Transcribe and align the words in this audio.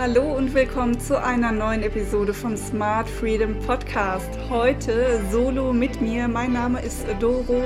Hallo 0.00 0.36
und 0.36 0.54
willkommen 0.54 1.00
zu 1.00 1.20
einer 1.20 1.50
neuen 1.50 1.82
Episode 1.82 2.32
vom 2.32 2.56
Smart 2.56 3.10
Freedom 3.10 3.58
Podcast. 3.58 4.30
Heute 4.48 5.20
solo 5.32 5.72
mit 5.72 6.00
mir. 6.00 6.28
Mein 6.28 6.52
Name 6.52 6.80
ist 6.80 7.04
Doro 7.18 7.64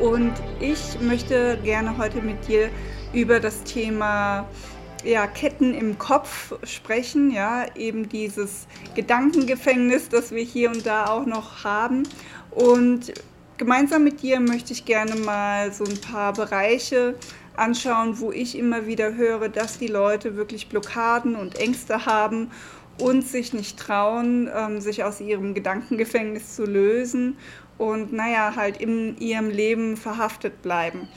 und 0.00 0.32
ich 0.58 1.00
möchte 1.00 1.56
gerne 1.62 1.96
heute 1.96 2.20
mit 2.20 2.48
dir 2.48 2.68
über 3.12 3.38
das 3.38 3.62
Thema 3.62 4.48
ja, 5.04 5.28
Ketten 5.28 5.72
im 5.72 5.98
Kopf 5.98 6.52
sprechen, 6.64 7.30
ja, 7.30 7.66
eben 7.76 8.08
dieses 8.08 8.66
Gedankengefängnis, 8.96 10.08
das 10.08 10.32
wir 10.32 10.42
hier 10.42 10.70
und 10.70 10.84
da 10.84 11.06
auch 11.06 11.26
noch 11.26 11.62
haben. 11.62 12.02
Und 12.50 13.12
gemeinsam 13.56 14.02
mit 14.02 14.20
dir 14.20 14.40
möchte 14.40 14.72
ich 14.72 14.84
gerne 14.84 15.14
mal 15.14 15.72
so 15.72 15.84
ein 15.84 16.00
paar 16.00 16.32
Bereiche 16.32 17.14
anschauen, 17.58 18.20
wo 18.20 18.32
ich 18.32 18.56
immer 18.56 18.86
wieder 18.86 19.14
höre, 19.14 19.48
dass 19.48 19.78
die 19.78 19.86
Leute 19.88 20.36
wirklich 20.36 20.68
Blockaden 20.68 21.36
und 21.36 21.58
Ängste 21.58 22.06
haben 22.06 22.50
und 22.98 23.26
sich 23.26 23.52
nicht 23.52 23.78
trauen, 23.78 24.50
ähm, 24.54 24.80
sich 24.80 25.04
aus 25.04 25.20
ihrem 25.20 25.54
Gedankengefängnis 25.54 26.56
zu 26.56 26.64
lösen 26.64 27.36
und 27.78 28.12
naja, 28.12 28.54
halt 28.56 28.80
in 28.80 29.16
ihrem 29.18 29.50
Leben 29.50 29.96
verhaftet 29.96 30.62
bleiben. 30.62 31.08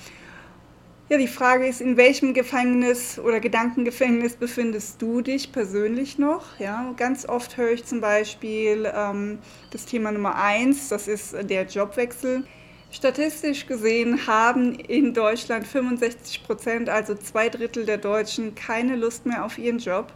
Ja, 1.10 1.18
die 1.18 1.28
Frage 1.28 1.68
ist, 1.68 1.82
in 1.82 1.98
welchem 1.98 2.34
Gefängnis 2.34 3.20
oder 3.20 3.42
Gedankengefängnis 3.42 4.38
befindest 4.38 5.02
du 5.02 5.20
dich 5.20 5.52
persönlich 5.52 6.18
noch? 6.18 6.58
Ja, 6.58 6.94
ganz 6.96 7.28
oft 7.28 7.58
höre 7.58 7.72
ich 7.72 7.84
zum 7.84 8.00
Beispiel 8.00 8.90
ähm, 8.96 9.40
das 9.72 9.86
Thema 9.86 10.14
Nummer 10.14 10.36
eins, 10.36 10.88
das 10.88 11.10
ist 11.10 11.36
der 11.50 11.66
Jobwechsel. 11.66 12.46
Statistisch 12.92 13.68
gesehen 13.68 14.28
haben 14.28 14.76
in 14.76 15.14
Deutschland 15.14 15.66
65 15.66 16.44
Prozent, 16.44 16.90
also 16.90 17.16
zwei 17.16 17.48
Drittel 17.48 17.86
der 17.86 17.98
Deutschen, 17.98 18.54
keine 18.54 18.98
Lust 18.98 19.26
mehr 19.26 19.46
auf 19.46 19.58
ihren 19.58 19.80
Job. 19.80 20.12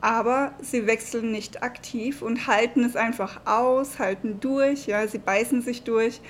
Aber 0.00 0.52
sie 0.60 0.86
wechseln 0.86 1.32
nicht 1.32 1.62
aktiv 1.64 2.22
und 2.22 2.46
halten 2.46 2.84
es 2.84 2.94
einfach 2.94 3.40
aus, 3.44 3.98
halten 3.98 4.38
durch, 4.40 4.86
ja, 4.86 5.06
sie 5.06 5.18
beißen 5.18 5.62
sich 5.62 5.82
durch. 5.82 6.20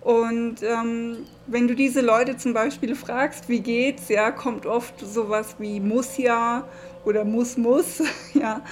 Und 0.00 0.62
ähm, 0.62 1.18
wenn 1.46 1.68
du 1.68 1.74
diese 1.74 2.00
Leute 2.00 2.36
zum 2.36 2.54
Beispiel 2.54 2.94
fragst, 2.94 3.48
wie 3.48 3.60
geht's, 3.60 4.08
ja, 4.08 4.30
kommt 4.30 4.66
oft 4.66 4.98
sowas 5.00 5.56
wie 5.58 5.80
muss 5.80 6.18
ja 6.18 6.68
oder 7.04 7.24
muss 7.24 7.56
muss, 7.56 8.02
ja. 8.34 8.62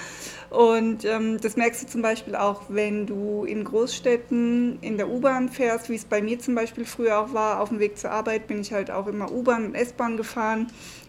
Und 0.51 1.05
ähm, 1.05 1.41
das 1.41 1.57
merkst 1.57 1.85
du 1.85 1.87
zum 1.87 2.03
Beispiel 2.03 2.35
auch, 2.35 2.63
wenn 2.69 3.07
du 3.07 3.45
in 3.45 3.63
Großstädten 3.63 4.79
in 4.81 4.97
der 4.97 5.09
U-Bahn 5.09 5.49
fährst, 5.49 5.89
wie 5.89 5.95
es 5.95 6.05
bei 6.05 6.21
mir 6.21 6.41
zum 6.41 6.57
Beispiel 6.57 6.85
früher 6.85 7.21
auch 7.21 7.33
war. 7.33 7.61
Auf 7.61 7.69
dem 7.69 7.79
Weg 7.79 7.97
zur 7.97 8.11
Arbeit 8.11 8.49
bin 8.49 8.61
ich 8.61 8.73
halt 8.73 8.91
auch 8.91 9.07
immer 9.07 9.31
U-Bahn 9.31 9.67
und 9.67 9.75
S-Bahn 9.77 10.17
gefahren 10.17 10.67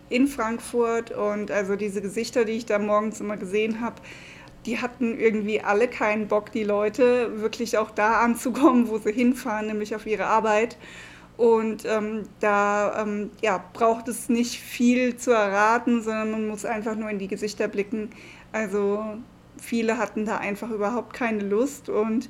in 0.09 0.27
Frankfurt. 0.27 1.09
Und 1.09 1.49
also 1.49 1.75
diese 1.75 2.03
Gesichter, 2.03 2.45
die 2.45 2.51
ich 2.51 2.67
da 2.67 2.77
morgens 2.77 3.19
immer 3.19 3.35
gesehen 3.35 3.81
habe, 3.81 3.95
die 4.67 4.79
hatten 4.79 5.19
irgendwie 5.19 5.59
alle 5.61 5.87
keinen 5.87 6.27
Bock, 6.27 6.51
die 6.51 6.63
Leute 6.63 7.41
wirklich 7.41 7.79
auch 7.79 7.89
da 7.89 8.21
anzukommen, 8.21 8.89
wo 8.89 8.99
sie 8.99 9.11
hinfahren, 9.11 9.65
nämlich 9.65 9.95
auf 9.95 10.05
ihre 10.05 10.25
Arbeit. 10.25 10.77
Und 11.37 11.85
ähm, 11.85 12.25
da 12.39 13.01
ähm, 13.01 13.31
ja, 13.41 13.63
braucht 13.73 14.07
es 14.07 14.29
nicht 14.29 14.59
viel 14.59 15.17
zu 15.17 15.31
erraten, 15.31 16.03
sondern 16.03 16.29
man 16.29 16.47
muss 16.47 16.63
einfach 16.63 16.95
nur 16.95 17.09
in 17.09 17.17
die 17.17 17.27
Gesichter 17.27 17.67
blicken. 17.67 18.11
Also 18.51 19.03
viele 19.61 19.97
hatten 19.97 20.25
da 20.25 20.37
einfach 20.37 20.69
überhaupt 20.69 21.13
keine 21.13 21.43
Lust 21.43 21.87
und 21.87 22.29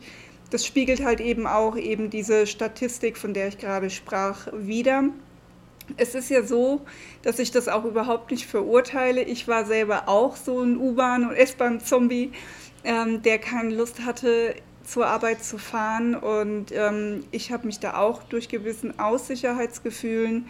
das 0.52 0.66
spiegelt 0.66 1.04
halt 1.04 1.22
eben 1.22 1.48
auch 1.48 1.78
eben 1.78 2.10
diese 2.10 2.46
Statistik, 2.46 3.18
von 3.18 3.34
der 3.34 3.48
ich 3.48 3.58
gerade 3.58 3.90
sprach, 3.90 4.48
wieder. 4.54 5.06
Es 5.98 6.14
ist 6.14 6.30
ja 6.30 6.44
so, 6.44 6.82
dass 7.24 7.40
ich 7.40 7.52
das 7.52 7.68
auch 7.68 7.86
überhaupt 7.86 8.32
nicht 8.32 8.46
verurteile. 8.46 9.24
Ich 9.24 9.48
war 9.48 9.66
selber 9.66 10.08
auch 10.08 10.36
so 10.36 10.62
ein 10.62 10.78
U-Bahn- 10.78 11.28
und 11.28 11.36
S-Bahn-Zombie, 11.36 12.32
ähm, 12.84 13.22
der 13.22 13.40
keine 13.40 13.74
Lust 13.74 14.06
hatte, 14.06 14.56
zur 14.84 15.08
Arbeit 15.08 15.44
zu 15.44 15.58
fahren. 15.58 16.16
Und 16.16 16.72
ähm, 16.74 17.24
ich 17.32 17.52
habe 17.52 17.66
mich 17.66 17.80
da 17.80 17.98
auch 17.98 18.24
durch 18.24 18.50
gewissen 18.50 19.00
Aussicherheitsgefühlen 19.00 20.48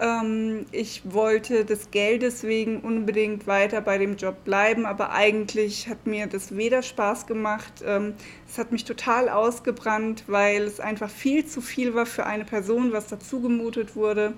ähm, 0.00 0.66
ich 0.72 1.02
wollte 1.04 1.64
des 1.64 1.90
Geldes 1.90 2.42
wegen 2.42 2.80
unbedingt 2.80 3.46
weiter 3.46 3.80
bei 3.80 3.98
dem 3.98 4.16
Job 4.16 4.44
bleiben, 4.44 4.86
aber 4.86 5.12
eigentlich 5.12 5.88
hat 5.88 6.06
mir 6.06 6.26
das 6.26 6.56
weder 6.56 6.82
Spaß 6.82 7.26
gemacht, 7.26 7.84
ähm, 7.86 8.14
es 8.48 8.58
hat 8.58 8.72
mich 8.72 8.84
total 8.84 9.28
ausgebrannt, 9.28 10.24
weil 10.26 10.62
es 10.62 10.80
einfach 10.80 11.10
viel 11.10 11.46
zu 11.46 11.60
viel 11.60 11.94
war 11.94 12.06
für 12.06 12.26
eine 12.26 12.44
Person, 12.44 12.92
was 12.92 13.08
dazu 13.08 13.40
gemutet 13.40 13.94
wurde. 13.94 14.32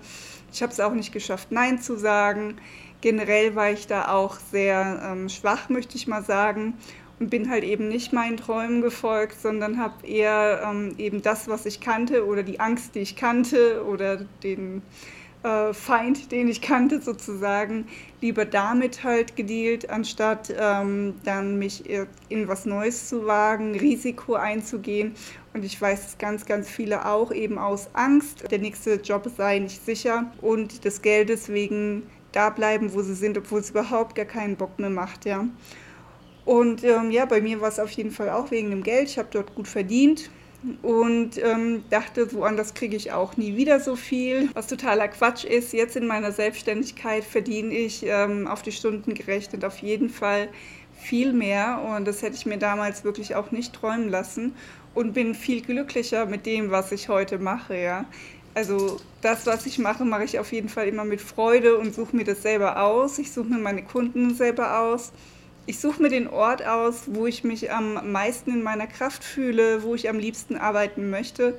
Ich 0.53 0.63
habe 0.63 0.73
es 0.73 0.81
auch 0.81 0.93
nicht 0.93 1.13
geschafft, 1.13 1.49
Nein 1.51 1.81
zu 1.81 1.97
sagen. 1.97 2.57
Generell 3.01 3.55
war 3.57 3.71
ich 3.71 3.87
da 3.87 4.09
auch 4.09 4.37
sehr 4.51 5.01
ähm, 5.05 5.29
schwach, 5.29 5.69
möchte 5.69 5.97
ich 5.97 6.07
mal 6.07 6.23
sagen 6.23 6.75
und 7.19 7.31
bin 7.31 7.49
halt 7.49 7.65
eben 7.65 7.89
nicht 7.89 8.13
meinen 8.13 8.37
Träumen 8.37 8.83
gefolgt, 8.83 9.41
sondern 9.41 9.79
habe 9.79 10.07
eher 10.07 10.63
ähm, 10.69 10.95
eben 10.99 11.23
das, 11.23 11.49
was 11.49 11.67
ich 11.67 11.81
kannte 11.81 12.27
oder 12.27 12.43
die 12.43 12.59
Angst, 12.61 12.95
die 12.95 13.01
ich 13.01 13.17
kannte 13.17 13.85
oder 13.85 14.25
den 14.43 14.83
äh, 15.43 15.73
Feind, 15.73 16.31
den 16.33 16.49
ich 16.49 16.61
kannte 16.61 17.01
sozusagen, 17.01 17.87
lieber 18.21 18.45
damit 18.45 19.03
halt 19.05 19.37
gedealt, 19.37 19.91
anstatt 19.91 20.53
ähm, 20.57 21.15
dann 21.25 21.59
mich 21.59 21.85
in 22.29 22.49
was 22.49 22.67
Neues 22.67 23.09
zu 23.09 23.27
wagen, 23.27 23.75
Risiko 23.75 24.35
einzugehen. 24.35 25.15
Und 25.55 25.65
ich 25.65 25.81
weiß, 25.81 26.03
dass 26.03 26.19
ganz, 26.19 26.47
ganz 26.47 26.69
viele 26.69 27.07
auch 27.07 27.33
eben 27.33 27.59
aus 27.59 27.91
Angst, 27.93 28.51
der 28.51 28.59
nächste 28.59 28.95
Job 28.95 29.29
sei 29.37 29.59
nicht 29.59 29.85
sicher 29.85 30.33
und 30.41 30.85
des 30.85 31.03
Geldes 31.03 31.49
wegen 31.49 32.05
da 32.33 32.49
bleiben, 32.51 32.95
wo 32.95 33.03
sie 33.03 33.15
sind, 33.15 33.37
obwohl 33.37 33.61
es 33.61 33.71
überhaupt 33.71 34.15
gar 34.15 34.25
keinen 34.25 34.57
Bock 34.57 34.79
mehr 34.79 34.91
macht, 34.91 35.27
ja. 35.27 35.47
Und 36.45 36.83
ähm, 36.83 37.11
ja, 37.11 37.25
bei 37.25 37.41
mir 37.41 37.61
war 37.61 37.69
es 37.69 37.79
auf 37.79 37.91
jeden 37.91 38.11
Fall 38.11 38.31
auch 38.31 38.51
wegen 38.51 38.71
dem 38.71 38.83
Geld. 38.83 39.09
Ich 39.09 39.19
habe 39.19 39.29
dort 39.31 39.55
gut 39.55 39.69
verdient 39.69 40.31
und 40.83 41.39
ähm, 41.39 41.85
dachte, 41.91 42.33
woanders 42.33 42.75
kriege 42.75 42.97
ich 42.97 43.13
auch 43.13 43.37
nie 43.37 43.57
wieder 43.57 43.81
so 43.81 43.97
viel. 43.97 44.49
Was 44.55 44.67
totaler 44.67 45.09
Quatsch 45.09 45.45
ist, 45.45 45.73
jetzt 45.73 45.97
in 45.97 46.07
meiner 46.07 46.33
Selbstständigkeit 46.33 47.25
verdiene 47.25 47.75
ich 47.75 48.05
ähm, 48.07 48.47
auf 48.47 48.63
die 48.63 48.73
Stunden 48.73 49.15
gerechnet 49.15 49.65
auf 49.65 49.79
jeden 49.79 50.11
Fall 50.11 50.49
viel 51.01 51.33
mehr 51.33 51.83
und 51.97 52.07
das 52.07 52.23
hätte 52.23 52.37
ich 52.37 52.47
mir 52.47 52.59
damals 52.59 53.03
wirklich 53.03 53.35
auch 53.35 53.51
nicht 53.51 53.73
träumen 53.73 54.09
lassen 54.09 54.55
und 54.95 55.15
bin 55.15 55.35
viel 55.35 55.63
glücklicher 55.63 56.27
mit 56.27 56.47
dem, 56.47 56.71
was 56.71 56.93
ich 56.93 57.09
heute 57.09 57.39
mache, 57.39 57.77
ja. 57.77 58.05
Also 58.55 58.99
das, 59.23 59.47
was 59.47 59.65
ich 59.67 59.79
mache, 59.79 60.05
mache 60.05 60.25
ich 60.25 60.39
auf 60.39 60.53
jeden 60.53 60.69
Fall 60.69 60.87
immer 60.87 61.05
mit 61.05 61.21
Freude 61.23 61.79
und 61.79 61.95
suche 61.95 62.15
mir 62.15 62.25
das 62.25 62.43
selber 62.43 62.83
aus. 62.83 63.19
Ich 63.19 63.33
suche 63.33 63.49
mir 63.49 63.59
meine 63.59 63.83
Kunden 63.83 64.35
selber 64.35 64.79
aus 64.79 65.13
ich 65.67 65.79
suche 65.79 66.03
mir 66.03 66.09
den 66.09 66.29
Ort 66.29 66.65
aus, 66.65 67.05
wo 67.07 67.27
ich 67.27 67.45
mich 67.45 67.73
am 67.73 68.11
meisten 68.13 68.51
in 68.51 68.63
meiner 68.63 68.87
Kraft 68.87 69.23
fühle, 69.23 69.83
wo 69.83 69.95
ich 69.95 70.09
am 70.09 70.19
liebsten 70.19 70.57
arbeiten 70.57 71.11
möchte 71.11 71.59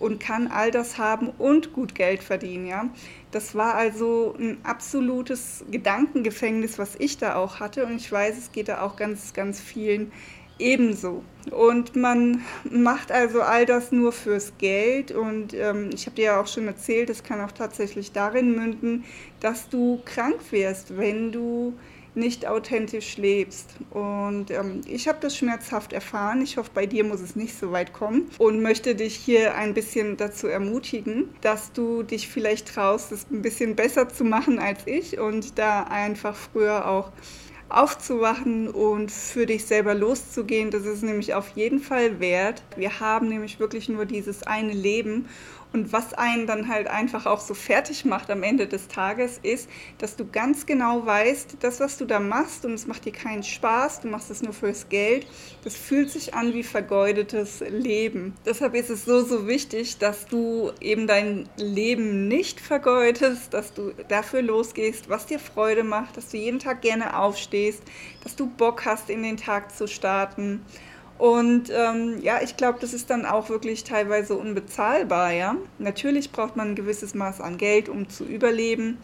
und 0.00 0.18
kann 0.18 0.48
all 0.48 0.70
das 0.70 0.98
haben 0.98 1.28
und 1.38 1.72
gut 1.72 1.94
Geld 1.94 2.22
verdienen. 2.22 2.66
Ja? 2.66 2.88
Das 3.30 3.54
war 3.54 3.74
also 3.74 4.34
ein 4.38 4.58
absolutes 4.64 5.64
Gedankengefängnis, 5.70 6.78
was 6.78 6.96
ich 6.98 7.18
da 7.18 7.36
auch 7.36 7.60
hatte 7.60 7.86
und 7.86 7.96
ich 7.96 8.10
weiß, 8.10 8.36
es 8.36 8.52
geht 8.52 8.68
da 8.68 8.82
auch 8.82 8.96
ganz, 8.96 9.32
ganz 9.34 9.60
vielen 9.60 10.10
ebenso. 10.58 11.22
Und 11.50 11.96
man 11.96 12.42
macht 12.68 13.10
also 13.12 13.42
all 13.42 13.66
das 13.66 13.92
nur 13.92 14.12
fürs 14.12 14.52
Geld 14.58 15.10
und 15.10 15.52
ähm, 15.54 15.90
ich 15.92 16.06
habe 16.06 16.16
dir 16.16 16.24
ja 16.24 16.40
auch 16.40 16.46
schon 16.46 16.66
erzählt, 16.66 17.10
es 17.10 17.22
kann 17.22 17.40
auch 17.40 17.52
tatsächlich 17.52 18.12
darin 18.12 18.54
münden, 18.54 19.04
dass 19.40 19.68
du 19.68 20.00
krank 20.04 20.40
wirst, 20.50 20.96
wenn 20.96 21.32
du 21.32 21.74
nicht 22.14 22.46
authentisch 22.46 23.16
lebst. 23.16 23.70
Und 23.90 24.50
ähm, 24.50 24.82
ich 24.86 25.08
habe 25.08 25.18
das 25.20 25.36
schmerzhaft 25.36 25.92
erfahren. 25.92 26.42
Ich 26.42 26.56
hoffe, 26.56 26.70
bei 26.72 26.86
dir 26.86 27.04
muss 27.04 27.20
es 27.20 27.36
nicht 27.36 27.58
so 27.58 27.72
weit 27.72 27.92
kommen 27.92 28.30
und 28.38 28.62
möchte 28.62 28.94
dich 28.94 29.14
hier 29.14 29.54
ein 29.56 29.74
bisschen 29.74 30.16
dazu 30.16 30.46
ermutigen, 30.46 31.28
dass 31.40 31.72
du 31.72 32.02
dich 32.02 32.28
vielleicht 32.28 32.68
traust, 32.74 33.12
es 33.12 33.26
ein 33.30 33.42
bisschen 33.42 33.76
besser 33.76 34.08
zu 34.08 34.24
machen 34.24 34.58
als 34.58 34.86
ich 34.86 35.18
und 35.18 35.58
da 35.58 35.84
einfach 35.84 36.36
früher 36.36 36.88
auch 36.88 37.12
aufzuwachen 37.68 38.68
und 38.68 39.10
für 39.10 39.46
dich 39.46 39.64
selber 39.64 39.94
loszugehen. 39.94 40.70
Das 40.70 40.84
ist 40.84 41.02
nämlich 41.02 41.34
auf 41.34 41.48
jeden 41.56 41.80
Fall 41.80 42.20
wert. 42.20 42.62
Wir 42.76 43.00
haben 43.00 43.28
nämlich 43.28 43.58
wirklich 43.58 43.88
nur 43.88 44.06
dieses 44.06 44.42
eine 44.44 44.72
Leben 44.72 45.28
Und 45.74 45.92
was 45.92 46.14
einen 46.14 46.46
dann 46.46 46.68
halt 46.68 46.86
einfach 46.86 47.26
auch 47.26 47.40
so 47.40 47.52
fertig 47.52 48.04
macht 48.04 48.30
am 48.30 48.44
Ende 48.44 48.68
des 48.68 48.86
Tages, 48.86 49.40
ist, 49.42 49.68
dass 49.98 50.14
du 50.14 50.24
ganz 50.24 50.66
genau 50.66 51.04
weißt, 51.04 51.56
das, 51.58 51.80
was 51.80 51.98
du 51.98 52.04
da 52.04 52.20
machst, 52.20 52.64
und 52.64 52.74
es 52.74 52.86
macht 52.86 53.04
dir 53.04 53.12
keinen 53.12 53.42
Spaß, 53.42 54.02
du 54.02 54.08
machst 54.08 54.30
es 54.30 54.40
nur 54.40 54.52
fürs 54.52 54.88
Geld, 54.88 55.26
das 55.64 55.74
fühlt 55.74 56.10
sich 56.10 56.32
an 56.32 56.54
wie 56.54 56.62
vergeudetes 56.62 57.58
Leben. 57.68 58.34
Deshalb 58.46 58.74
ist 58.76 58.88
es 58.88 59.04
so, 59.04 59.24
so 59.24 59.48
wichtig, 59.48 59.98
dass 59.98 60.26
du 60.26 60.70
eben 60.80 61.08
dein 61.08 61.48
Leben 61.56 62.28
nicht 62.28 62.60
vergeudest, 62.60 63.52
dass 63.52 63.74
du 63.74 63.92
dafür 64.06 64.42
losgehst, 64.42 65.08
was 65.08 65.26
dir 65.26 65.40
Freude 65.40 65.82
macht, 65.82 66.16
dass 66.16 66.28
du 66.28 66.36
jeden 66.36 66.60
Tag 66.60 66.82
gerne 66.82 67.18
aufstehst, 67.18 67.82
dass 68.22 68.36
du 68.36 68.46
Bock 68.46 68.84
hast, 68.84 69.10
in 69.10 69.24
den 69.24 69.38
Tag 69.38 69.74
zu 69.74 69.88
starten 69.88 70.64
und 71.18 71.70
ähm, 71.70 72.20
ja, 72.22 72.40
ich 72.42 72.56
glaube, 72.56 72.78
das 72.80 72.92
ist 72.92 73.08
dann 73.08 73.24
auch 73.24 73.48
wirklich 73.48 73.84
teilweise 73.84 74.34
unbezahlbar. 74.36 75.32
Ja? 75.32 75.56
Natürlich 75.78 76.32
braucht 76.32 76.56
man 76.56 76.70
ein 76.70 76.74
gewisses 76.74 77.14
Maß 77.14 77.40
an 77.40 77.56
Geld, 77.56 77.88
um 77.88 78.08
zu 78.08 78.24
überleben. 78.24 78.98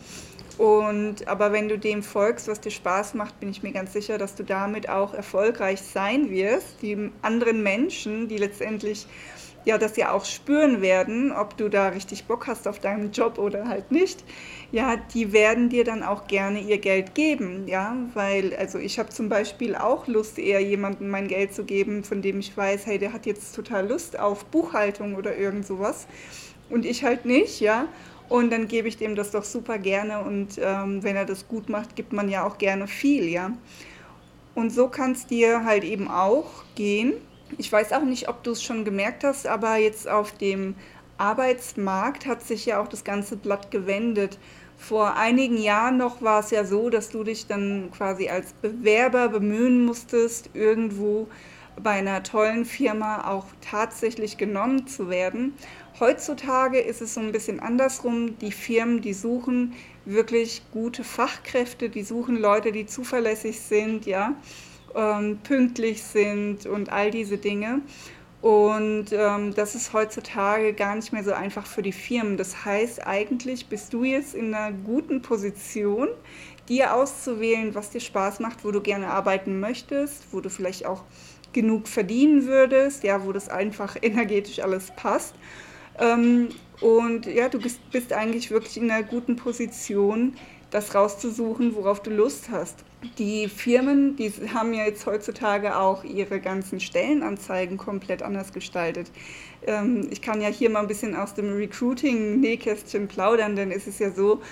Und, 0.58 1.26
aber 1.26 1.52
wenn 1.52 1.68
du 1.68 1.78
dem 1.78 2.02
folgst, 2.02 2.48
was 2.48 2.60
dir 2.60 2.70
Spaß 2.70 3.14
macht, 3.14 3.40
bin 3.40 3.48
ich 3.48 3.62
mir 3.62 3.72
ganz 3.72 3.94
sicher, 3.94 4.18
dass 4.18 4.34
du 4.34 4.44
damit 4.44 4.90
auch 4.90 5.14
erfolgreich 5.14 5.80
sein 5.80 6.28
wirst. 6.28 6.82
Die 6.82 7.10
anderen 7.22 7.62
Menschen, 7.62 8.28
die 8.28 8.36
letztendlich 8.36 9.06
ja 9.64 9.78
das 9.78 9.96
ja 9.96 10.12
auch 10.12 10.24
spüren 10.24 10.80
werden, 10.82 11.32
ob 11.32 11.56
du 11.56 11.68
da 11.68 11.88
richtig 11.88 12.24
Bock 12.24 12.46
hast 12.46 12.66
auf 12.66 12.78
deinen 12.78 13.12
Job 13.12 13.38
oder 13.38 13.68
halt 13.68 13.92
nicht, 13.92 14.24
ja, 14.72 14.96
die 14.96 15.32
werden 15.32 15.68
dir 15.68 15.84
dann 15.84 16.02
auch 16.02 16.26
gerne 16.26 16.60
ihr 16.60 16.78
Geld 16.78 17.14
geben, 17.14 17.66
ja, 17.66 17.96
weil, 18.14 18.54
also 18.56 18.78
ich 18.78 18.98
habe 18.98 19.10
zum 19.10 19.28
Beispiel 19.28 19.74
auch 19.74 20.06
Lust, 20.06 20.38
eher 20.38 20.60
jemandem 20.60 21.08
mein 21.08 21.28
Geld 21.28 21.54
zu 21.54 21.64
geben, 21.64 22.04
von 22.04 22.22
dem 22.22 22.38
ich 22.38 22.56
weiß, 22.56 22.86
hey, 22.86 22.98
der 22.98 23.12
hat 23.12 23.26
jetzt 23.26 23.54
total 23.54 23.88
Lust 23.88 24.18
auf 24.18 24.44
Buchhaltung 24.46 25.14
oder 25.14 25.36
irgend 25.36 25.66
sowas. 25.66 26.06
Und 26.68 26.86
ich 26.86 27.02
halt 27.04 27.24
nicht, 27.24 27.60
ja, 27.60 27.88
und 28.28 28.50
dann 28.50 28.68
gebe 28.68 28.86
ich 28.86 28.96
dem 28.96 29.16
das 29.16 29.32
doch 29.32 29.42
super 29.42 29.76
gerne 29.78 30.20
und 30.20 30.58
ähm, 30.62 31.02
wenn 31.02 31.16
er 31.16 31.24
das 31.24 31.48
gut 31.48 31.68
macht, 31.68 31.96
gibt 31.96 32.12
man 32.12 32.28
ja 32.28 32.46
auch 32.46 32.58
gerne 32.58 32.86
viel, 32.86 33.28
ja. 33.28 33.50
Und 34.54 34.70
so 34.70 34.88
kann 34.88 35.12
es 35.12 35.26
dir 35.26 35.64
halt 35.64 35.84
eben 35.84 36.08
auch 36.08 36.64
gehen, 36.76 37.14
ich 37.58 37.70
weiß 37.70 37.92
auch 37.92 38.04
nicht, 38.04 38.28
ob 38.28 38.42
du 38.42 38.52
es 38.52 38.62
schon 38.62 38.84
gemerkt 38.84 39.24
hast, 39.24 39.46
aber 39.46 39.76
jetzt 39.76 40.08
auf 40.08 40.32
dem 40.32 40.74
Arbeitsmarkt 41.18 42.26
hat 42.26 42.42
sich 42.42 42.66
ja 42.66 42.80
auch 42.80 42.88
das 42.88 43.04
ganze 43.04 43.36
Blatt 43.36 43.70
gewendet. 43.70 44.38
Vor 44.76 45.16
einigen 45.16 45.58
Jahren 45.58 45.98
noch 45.98 46.22
war 46.22 46.40
es 46.40 46.50
ja 46.50 46.64
so, 46.64 46.88
dass 46.88 47.10
du 47.10 47.22
dich 47.22 47.46
dann 47.46 47.90
quasi 47.90 48.28
als 48.28 48.54
Bewerber 48.54 49.28
bemühen 49.28 49.84
musstest, 49.84 50.50
irgendwo 50.54 51.28
bei 51.82 51.92
einer 51.92 52.22
tollen 52.22 52.64
Firma 52.64 53.30
auch 53.30 53.46
tatsächlich 53.60 54.38
genommen 54.38 54.86
zu 54.86 55.10
werden. 55.10 55.54
Heutzutage 55.98 56.78
ist 56.78 57.02
es 57.02 57.14
so 57.14 57.20
ein 57.20 57.32
bisschen 57.32 57.60
andersrum. 57.60 58.38
Die 58.38 58.52
Firmen, 58.52 59.02
die 59.02 59.12
suchen 59.12 59.74
wirklich 60.06 60.62
gute 60.72 61.04
Fachkräfte, 61.04 61.90
die 61.90 62.02
suchen 62.02 62.36
Leute, 62.36 62.72
die 62.72 62.86
zuverlässig 62.86 63.60
sind, 63.60 64.06
ja 64.06 64.34
ähm, 64.94 65.38
pünktlich 65.42 66.02
sind 66.02 66.66
und 66.66 66.90
all 66.90 67.10
diese 67.10 67.38
Dinge. 67.38 67.82
Und 68.42 69.06
ähm, 69.12 69.54
das 69.54 69.74
ist 69.74 69.92
heutzutage 69.92 70.72
gar 70.72 70.94
nicht 70.94 71.12
mehr 71.12 71.22
so 71.22 71.32
einfach 71.32 71.66
für 71.66 71.82
die 71.82 71.92
Firmen. 71.92 72.36
Das 72.38 72.64
heißt, 72.64 73.06
eigentlich 73.06 73.66
bist 73.66 73.92
du 73.92 74.04
jetzt 74.04 74.34
in 74.34 74.54
einer 74.54 74.74
guten 74.74 75.20
Position, 75.20 76.08
dir 76.68 76.94
auszuwählen, 76.94 77.74
was 77.74 77.90
dir 77.90 78.00
Spaß 78.00 78.40
macht, 78.40 78.64
wo 78.64 78.70
du 78.70 78.80
gerne 78.80 79.08
arbeiten 79.08 79.60
möchtest, 79.60 80.32
wo 80.32 80.40
du 80.40 80.48
vielleicht 80.48 80.86
auch 80.86 81.04
genug 81.52 81.88
verdienen 81.88 82.46
würdest, 82.46 83.02
ja, 83.02 83.24
wo 83.24 83.32
das 83.32 83.48
einfach 83.48 83.96
energetisch 84.02 84.60
alles 84.60 84.90
passt. 84.96 85.34
Ähm, 85.98 86.48
und 86.80 87.26
ja, 87.26 87.50
du 87.50 87.60
bist, 87.60 87.90
bist 87.90 88.12
eigentlich 88.12 88.50
wirklich 88.50 88.78
in 88.78 88.90
einer 88.90 89.02
guten 89.02 89.36
Position, 89.36 90.34
das 90.70 90.94
rauszusuchen, 90.94 91.74
worauf 91.74 92.00
du 92.00 92.10
Lust 92.10 92.48
hast. 92.50 92.84
Die 93.18 93.48
Firmen, 93.48 94.16
die 94.16 94.30
haben 94.52 94.74
ja 94.74 94.84
jetzt 94.84 95.06
heutzutage 95.06 95.76
auch 95.76 96.04
ihre 96.04 96.38
ganzen 96.38 96.80
Stellenanzeigen 96.80 97.78
komplett 97.78 98.22
anders 98.22 98.52
gestaltet. 98.52 99.10
Ähm, 99.66 100.08
ich 100.10 100.20
kann 100.20 100.42
ja 100.42 100.48
hier 100.48 100.68
mal 100.68 100.80
ein 100.80 100.86
bisschen 100.86 101.16
aus 101.16 101.32
dem 101.32 101.50
Recruiting-Nähkästchen 101.54 103.08
plaudern, 103.08 103.56
denn 103.56 103.70
es 103.70 103.86
ist 103.86 104.00
ja 104.00 104.10
so, 104.10 104.42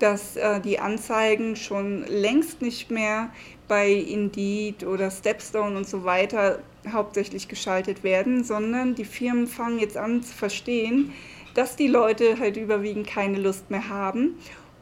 dass 0.00 0.36
äh, 0.36 0.60
die 0.60 0.78
Anzeigen 0.78 1.56
schon 1.56 2.04
längst 2.06 2.60
nicht 2.60 2.90
mehr 2.90 3.30
bei 3.68 3.90
Indeed 3.90 4.84
oder 4.84 5.10
Stepstone 5.10 5.74
und 5.74 5.88
so 5.88 6.04
weiter 6.04 6.58
hauptsächlich 6.92 7.48
geschaltet 7.48 8.04
werden, 8.04 8.44
sondern 8.44 8.94
die 8.94 9.06
Firmen 9.06 9.46
fangen 9.46 9.78
jetzt 9.78 9.96
an 9.96 10.22
zu 10.22 10.34
verstehen, 10.34 11.12
dass 11.54 11.76
die 11.76 11.86
Leute 11.86 12.38
halt 12.38 12.58
überwiegend 12.58 13.06
keine 13.06 13.38
Lust 13.38 13.70
mehr 13.70 13.88
haben 13.88 14.34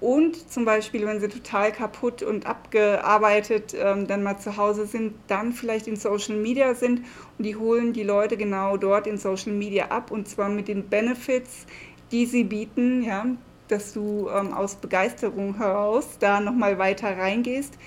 und 0.03 0.51
zum 0.51 0.65
Beispiel, 0.65 1.07
wenn 1.07 1.21
sie 1.21 1.29
total 1.29 1.71
kaputt 1.71 2.25
und 2.25 2.45
abgearbeitet 2.45 3.73
ähm, 3.79 4.09
dann 4.09 4.25
mal 4.25 4.37
zu 4.37 4.57
Hause 4.57 4.85
sind, 4.85 5.15
dann 5.29 5.53
vielleicht 5.53 5.87
in 5.87 5.95
Social 5.95 6.35
Media 6.35 6.75
sind 6.75 7.03
und 7.39 7.45
die 7.45 7.55
holen 7.55 7.93
die 7.93 8.03
Leute 8.03 8.37
genau 8.37 8.77
dort 8.77 9.07
in 9.07 9.17
Social 9.17 9.53
Media 9.53 9.87
ab 9.91 10.11
und 10.11 10.29
zwar 10.29 10.49
mit 10.49 10.67
den 10.67 10.89
Benefits, 10.89 11.67
die 12.11 12.27
sie 12.27 12.43
bieten, 12.43 13.05
ja, 13.05 13.27
dass 13.69 13.93
du 13.93 14.29
ähm, 14.29 14.53
aus 14.53 14.75
Begeisterung 14.75 15.57
heraus 15.57 16.19
da 16.19 16.41
nochmal 16.41 16.79
weiter 16.79 17.17
reingehst 17.17 17.79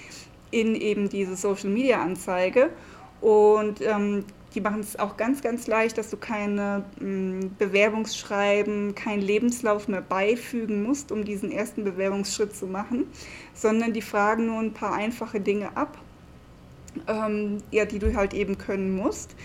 in 0.51 0.73
eben 0.73 1.09
diese 1.09 1.35
Social 1.35 1.69
Media 1.69 2.01
Anzeige. 2.01 2.69
Und 3.19 3.81
ähm, 3.81 4.23
die 4.55 4.61
machen 4.61 4.79
es 4.79 4.97
auch 4.97 5.17
ganz, 5.17 5.41
ganz 5.41 5.67
leicht, 5.67 5.97
dass 5.97 6.09
du 6.09 6.17
keine 6.17 6.83
mh, 6.99 7.49
Bewerbungsschreiben, 7.59 8.95
keinen 8.95 9.21
Lebenslauf 9.21 9.87
mehr 9.87 10.01
beifügen 10.01 10.83
musst, 10.83 11.11
um 11.11 11.25
diesen 11.25 11.51
ersten 11.51 11.83
Bewerbungsschritt 11.83 12.55
zu 12.55 12.65
machen, 12.65 13.05
sondern 13.53 13.93
die 13.93 14.01
fragen 14.01 14.47
nur 14.47 14.59
ein 14.59 14.73
paar 14.73 14.93
einfache 14.93 15.39
Dinge 15.39 15.75
ab, 15.75 15.97
ähm, 17.07 17.57
ja, 17.71 17.85
die 17.85 17.99
du 17.99 18.15
halt 18.15 18.33
eben 18.33 18.57
können 18.57 18.95
musst 18.95 19.35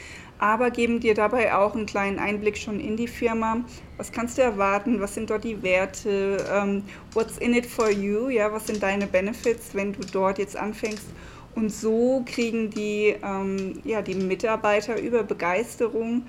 aber 0.41 0.71
geben 0.71 1.01
dir 1.01 1.15
dabei 1.15 1.55
auch 1.55 1.75
einen 1.75 1.85
kleinen 1.85 2.19
Einblick 2.19 2.57
schon 2.57 2.81
in 2.81 2.97
die 2.97 3.07
Firma. 3.07 3.63
Was 3.99 4.11
kannst 4.11 4.39
du 4.39 4.43
erwarten? 4.43 4.99
Was 5.01 5.15
sind 5.15 5.29
dort 5.29 5.45
die 5.45 5.63
Werte? 5.63 6.39
Ähm, 6.51 6.83
what's 7.13 7.37
in 7.37 7.53
it 7.53 7.67
for 7.67 7.91
you? 7.91 8.31
Ja, 8.31 8.51
was 8.51 8.67
sind 8.67 8.83
deine 8.83 9.07
Benefits, 9.07 9.75
wenn 9.75 9.93
du 9.93 10.01
dort 10.01 10.39
jetzt 10.39 10.57
anfängst? 10.57 11.05
Und 11.61 11.69
so 11.69 12.23
kriegen 12.25 12.71
die, 12.71 13.15
ähm, 13.23 13.83
ja, 13.85 14.01
die 14.01 14.15
Mitarbeiter 14.15 14.99
über 14.99 15.25
Begeisterung 15.25 16.23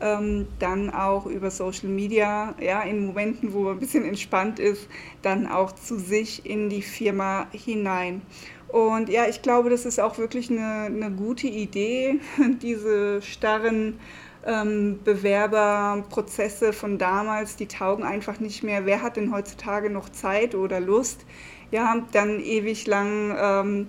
ähm, 0.00 0.46
dann 0.60 0.90
auch 0.90 1.26
über 1.26 1.50
Social 1.50 1.88
Media, 1.88 2.54
ja, 2.60 2.82
in 2.82 3.04
Momenten, 3.04 3.52
wo 3.52 3.62
man 3.64 3.72
ein 3.72 3.78
bisschen 3.80 4.04
entspannt 4.04 4.60
ist, 4.60 4.86
dann 5.22 5.48
auch 5.48 5.72
zu 5.72 5.98
sich 5.98 6.46
in 6.46 6.68
die 6.68 6.82
Firma 6.82 7.48
hinein. 7.50 8.22
Und 8.68 9.08
ja, 9.08 9.26
ich 9.26 9.42
glaube, 9.42 9.70
das 9.70 9.86
ist 9.86 9.98
auch 9.98 10.18
wirklich 10.18 10.52
eine, 10.52 10.84
eine 10.84 11.10
gute 11.10 11.48
Idee, 11.48 12.20
diese 12.62 13.22
starren 13.22 13.98
ähm, 14.46 15.00
Bewerberprozesse 15.02 16.72
von 16.72 16.96
damals, 16.96 17.56
die 17.56 17.66
taugen 17.66 18.04
einfach 18.04 18.38
nicht 18.38 18.62
mehr. 18.62 18.86
Wer 18.86 19.02
hat 19.02 19.16
denn 19.16 19.32
heutzutage 19.32 19.90
noch 19.90 20.10
Zeit 20.10 20.54
oder 20.54 20.78
Lust, 20.78 21.26
ja, 21.72 22.04
dann 22.12 22.38
ewig 22.38 22.86
lang 22.86 23.36
ähm, 23.36 23.86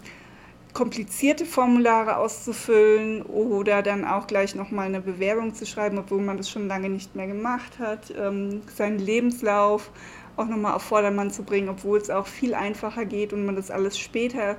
komplizierte 0.77 1.47
Formulare 1.47 2.17
auszufüllen 2.17 3.23
oder 3.23 3.81
dann 3.81 4.05
auch 4.05 4.27
gleich 4.27 4.53
nochmal 4.53 4.85
eine 4.85 5.01
Bewerbung 5.01 5.55
zu 5.55 5.65
schreiben, 5.65 5.97
obwohl 5.97 6.21
man 6.21 6.37
das 6.37 6.51
schon 6.51 6.67
lange 6.67 6.87
nicht 6.87 7.15
mehr 7.15 7.25
gemacht 7.25 7.79
hat, 7.79 8.13
ähm, 8.15 8.61
seinen 8.75 8.99
Lebenslauf 8.99 9.89
auch 10.35 10.45
nochmal 10.45 10.75
auf 10.75 10.83
Vordermann 10.83 11.31
zu 11.31 11.41
bringen, 11.41 11.69
obwohl 11.69 11.97
es 11.97 12.11
auch 12.11 12.27
viel 12.27 12.53
einfacher 12.53 13.05
geht 13.05 13.33
und 13.33 13.43
man 13.43 13.55
das 13.55 13.71
alles 13.71 13.97
später 13.97 14.57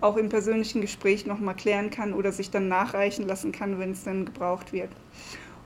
auch 0.00 0.16
im 0.16 0.28
persönlichen 0.28 0.80
Gespräch 0.80 1.26
nochmal 1.26 1.56
klären 1.56 1.90
kann 1.90 2.14
oder 2.14 2.30
sich 2.30 2.52
dann 2.52 2.68
nachreichen 2.68 3.26
lassen 3.26 3.50
kann, 3.50 3.80
wenn 3.80 3.90
es 3.90 4.04
dann 4.04 4.26
gebraucht 4.26 4.72
wird. 4.72 4.90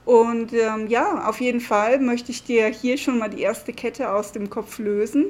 Und 0.05 0.53
ähm, 0.53 0.87
ja, 0.87 1.29
auf 1.29 1.39
jeden 1.39 1.61
Fall 1.61 1.99
möchte 1.99 2.31
ich 2.31 2.43
dir 2.43 2.65
hier 2.65 2.97
schon 2.97 3.19
mal 3.19 3.29
die 3.29 3.43
erste 3.43 3.73
Kette 3.73 4.11
aus 4.11 4.31
dem 4.31 4.49
Kopf 4.49 4.79
lösen. 4.79 5.27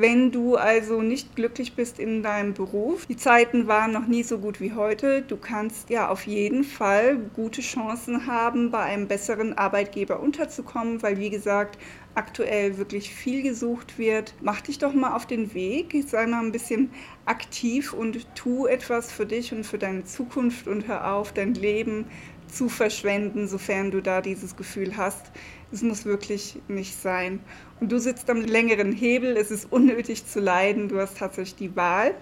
Wenn 0.00 0.30
du 0.30 0.54
also 0.54 1.02
nicht 1.02 1.34
glücklich 1.34 1.72
bist 1.72 1.98
in 1.98 2.22
deinem 2.22 2.54
Beruf, 2.54 3.06
die 3.06 3.16
Zeiten 3.16 3.66
waren 3.66 3.90
noch 3.90 4.06
nie 4.06 4.22
so 4.22 4.38
gut 4.38 4.60
wie 4.60 4.72
heute, 4.74 5.22
du 5.22 5.36
kannst 5.36 5.90
ja 5.90 6.08
auf 6.08 6.24
jeden 6.24 6.62
Fall 6.62 7.16
gute 7.34 7.62
Chancen 7.62 8.28
haben, 8.28 8.70
bei 8.70 8.78
einem 8.78 9.08
besseren 9.08 9.58
Arbeitgeber 9.58 10.20
unterzukommen, 10.20 11.02
weil 11.02 11.18
wie 11.18 11.30
gesagt, 11.30 11.80
aktuell 12.14 12.78
wirklich 12.78 13.12
viel 13.12 13.42
gesucht 13.42 13.98
wird. 13.98 14.34
Mach 14.40 14.60
dich 14.60 14.78
doch 14.78 14.94
mal 14.94 15.16
auf 15.16 15.26
den 15.26 15.52
Weg, 15.52 15.92
sei 16.06 16.28
mal 16.28 16.44
ein 16.44 16.52
bisschen 16.52 16.90
aktiv 17.24 17.92
und 17.92 18.24
tu 18.36 18.68
etwas 18.68 19.10
für 19.10 19.26
dich 19.26 19.52
und 19.52 19.64
für 19.64 19.78
deine 19.78 20.04
Zukunft 20.04 20.68
und 20.68 20.86
hör 20.86 21.12
auf, 21.12 21.32
dein 21.32 21.54
Leben 21.54 22.04
zu 22.46 22.68
verschwenden, 22.68 23.48
sofern 23.48 23.90
du 23.90 24.00
da 24.00 24.20
dieses 24.20 24.54
Gefühl 24.54 24.96
hast. 24.96 25.32
Es 25.70 25.82
muss 25.82 26.06
wirklich 26.06 26.58
nicht 26.68 26.98
sein. 27.00 27.40
Und 27.78 27.92
du 27.92 27.98
sitzt 27.98 28.30
am 28.30 28.40
längeren 28.40 28.92
Hebel, 28.92 29.36
es 29.36 29.50
ist 29.50 29.70
unnötig 29.70 30.26
zu 30.26 30.40
leiden, 30.40 30.88
du 30.88 30.98
hast 30.98 31.18
tatsächlich 31.18 31.56
die 31.56 31.76
Wahl. 31.76 32.14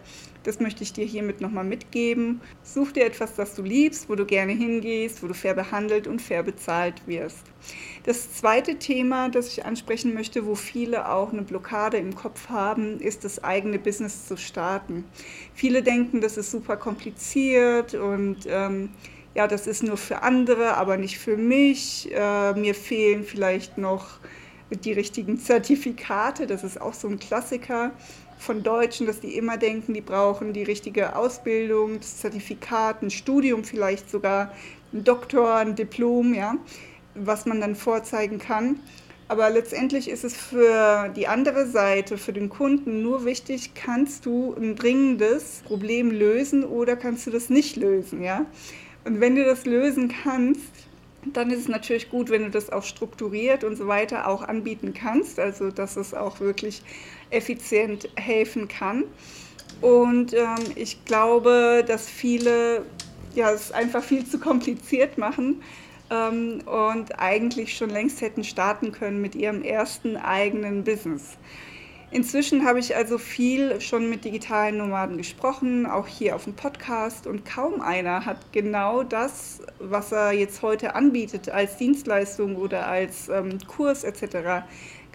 Das 0.43 0.61
möchte 0.61 0.85
ich 0.85 0.93
dir 0.93 1.05
hiermit 1.05 1.41
nochmal 1.41 1.65
mitgeben. 1.65 2.41
Such 2.63 2.93
dir 2.93 3.05
etwas, 3.05 3.35
das 3.35 3.57
du 3.57 3.63
liebst, 3.63 4.09
wo 4.09 4.15
du 4.15 4.25
gerne 4.25 4.53
hingehst, 4.53 5.23
wo 5.23 5.27
du 5.27 5.35
fair 5.35 5.55
behandelt 5.55 6.07
und 6.07 6.23
fair 6.23 6.45
bezahlt 6.45 7.03
wirst. 7.07 7.45
Das 8.05 8.33
zweite 8.33 8.77
Thema, 8.77 9.29
das 9.29 9.49
ich 9.49 9.65
ansprechen 9.65 10.15
möchte, 10.15 10.47
wo 10.47 10.55
viele 10.55 11.09
auch 11.09 11.33
eine 11.33 11.43
Blockade 11.43 11.97
im 11.97 12.15
Kopf 12.15 12.49
haben, 12.49 13.01
ist 13.01 13.25
das 13.25 13.43
eigene 13.43 13.81
Business 13.81 14.29
zu 14.29 14.37
starten. 14.37 15.05
Viele 15.53 15.83
denken, 15.83 16.21
das 16.21 16.37
ist 16.37 16.53
super 16.53 16.77
kompliziert 16.77 17.95
und 17.95 18.47
ähm, 18.47 18.91
ja, 19.37 19.47
das 19.47 19.67
ist 19.67 19.83
nur 19.83 19.99
für 19.99 20.23
andere, 20.23 20.79
aber 20.79 20.97
nicht 20.97 21.19
für 21.19 21.37
mich. 21.37 22.11
Äh, 22.11 22.55
mir 22.55 22.75
fehlen 22.75 23.23
vielleicht 23.23 23.77
noch 23.77 24.19
die 24.71 24.95
richtigen 24.95 25.39
Zertifikate. 25.39 26.47
Das 26.47 26.65
ist 26.65 26.81
auch 26.81 26.95
so 26.95 27.07
ein 27.07 27.19
Klassiker 27.19 27.93
von 28.39 28.63
Deutschen, 28.63 29.07
dass 29.07 29.21
die 29.21 29.37
immer 29.37 29.59
denken, 29.59 29.93
die 29.93 30.01
brauchen 30.01 30.55
die 30.55 30.63
richtige 30.63 31.17
Ausbildung, 31.17 31.99
das 31.99 32.17
Zertifikat, 32.17 33.03
ein 33.03 33.11
Studium 33.11 33.63
vielleicht 33.63 34.11
sogar, 34.11 34.55
ein 34.95 35.05
Doktor, 35.05 35.57
ein 35.57 35.75
Diplom, 35.75 36.33
ja, 36.33 36.57
was 37.15 37.45
man 37.45 37.61
dann 37.61 37.77
vorzeigen 37.77 38.39
kann. 38.39 38.81
Aber 39.29 39.51
letztendlich 39.51 40.09
ist 40.09 40.25
es 40.25 40.35
für 40.35 41.13
die 41.15 41.27
andere 41.27 41.67
Seite, 41.67 42.17
für 42.17 42.33
den 42.33 42.49
Kunden 42.49 43.03
nur 43.03 43.27
wichtig, 43.27 43.73
kannst 43.75 44.25
du 44.25 44.55
ein 44.55 44.77
dringendes 44.77 45.63
Problem 45.67 46.11
lösen 46.11 46.65
oder 46.65 46.97
kannst 46.97 47.27
du 47.27 47.31
das 47.31 47.51
nicht 47.51 47.77
lösen, 47.77 48.23
ja? 48.23 48.47
Und 49.07 49.21
wenn 49.21 49.37
du 49.37 49.45
das 49.45 49.65
lösen 49.67 50.13
kannst, 50.23 50.73
dann 51.33 51.51
ist 51.51 51.61
es 51.61 51.69
natürlich 51.69 52.11
gut, 52.11 52.29
wenn 52.29 52.43
du 52.43 52.51
das 52.51 52.71
auch 52.71 52.83
strukturiert 52.83 53.63
und 53.63 53.77
so 53.77 53.87
weiter 53.87 54.27
auch 54.27 54.43
anbieten 54.43 54.95
kannst, 54.95 55.39
also 55.39 55.71
dass 55.71 55.97
es 55.97 56.13
auch 56.13 56.41
wirklich 56.41 56.83
effizient 57.31 58.09
helfen 58.17 58.67
kann. 58.67 59.05
Und 59.81 60.35
ähm, 60.35 60.57
ich 60.75 61.05
glaube, 61.05 61.85
dass 61.87 62.09
viele 62.09 62.85
ja, 63.37 63.53
es 63.53 63.71
einfach 63.71 64.03
viel 64.03 64.27
zu 64.27 64.41
kompliziert 64.41 65.19
machen 65.19 65.63
ähm, 66.11 66.63
und 66.67 67.19
eigentlich 67.19 67.77
schon 67.77 67.91
längst 67.91 68.21
hätten 68.23 68.43
starten 68.43 68.91
können 68.91 69.21
mit 69.21 69.37
ihrem 69.37 69.63
ersten 69.63 70.17
eigenen 70.17 70.83
Business. 70.83 71.37
Inzwischen 72.13 72.65
habe 72.65 72.79
ich 72.79 72.95
also 72.95 73.19
viel 73.19 73.81
schon 73.81 74.09
mit 74.09 74.25
digitalen 74.25 74.79
Nomaden 74.79 75.17
gesprochen, 75.17 75.87
auch 75.87 76.07
hier 76.07 76.37
auf 76.37 76.45
dem 76.45 76.55
Podcast 76.55 77.27
und 77.27 77.45
kaum 77.45 77.81
einer 77.81 78.25
hat 78.25 78.53
genau 78.53 79.03
das, 79.03 79.61
was 79.81 80.13
er 80.13 80.33
jetzt 80.33 80.63
heute 80.63 80.95
anbietet 80.95 81.49
als 81.49 81.77
Dienstleistung 81.79 82.57
oder 82.57 82.87
als 82.87 83.29
ähm, 83.29 83.59
Kurs 83.67 84.05
etc. 84.05 84.65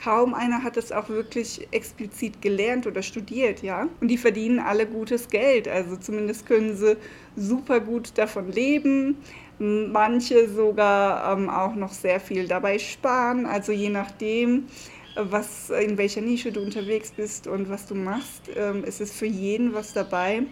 Kaum 0.04 0.34
einer 0.34 0.64
hat 0.64 0.76
es 0.76 0.92
auch 0.92 1.08
wirklich 1.08 1.66
explizit 1.72 2.42
gelernt 2.42 2.86
oder 2.86 3.02
studiert, 3.02 3.64
ja. 3.64 3.88
Und 4.02 4.10
die 4.10 4.18
verdienen 4.18 4.60
alle 4.60 4.86
gutes 4.86 5.30
Geld, 5.30 5.70
also 5.70 5.96
zumindest 5.96 6.46
können 6.46 6.76
sie 6.76 6.98
super 7.38 7.80
gut 7.80 8.18
davon 8.18 8.52
leben. 8.52 9.18
Manche 9.60 10.50
sogar 10.50 11.38
ähm, 11.38 11.50
auch 11.50 11.76
noch 11.76 11.94
sehr 11.94 12.20
viel 12.20 12.48
dabei 12.48 12.80
sparen, 12.80 13.46
also 13.46 13.72
je 13.72 13.90
nachdem 13.90 14.66
was, 15.16 15.70
in 15.70 15.98
welcher 15.98 16.22
Nische 16.22 16.52
du 16.52 16.62
unterwegs 16.62 17.12
bist 17.12 17.48
und 17.48 17.70
was 17.70 17.86
du 17.86 17.96
machst. 17.96 18.44
Ähm, 18.56 18.84
es 18.86 19.02
ist 19.02 19.16
für 19.16 19.26
jeden 19.26 19.74
was 19.74 19.94
dabei. 19.94 20.44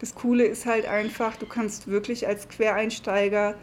Das 0.00 0.14
Coole 0.14 0.44
ist 0.44 0.66
halt 0.66 0.86
einfach, 0.86 1.36
du 1.36 1.46
kannst 1.46 1.88
wirklich 1.88 2.26
als 2.26 2.48
Quereinsteiger 2.48 3.54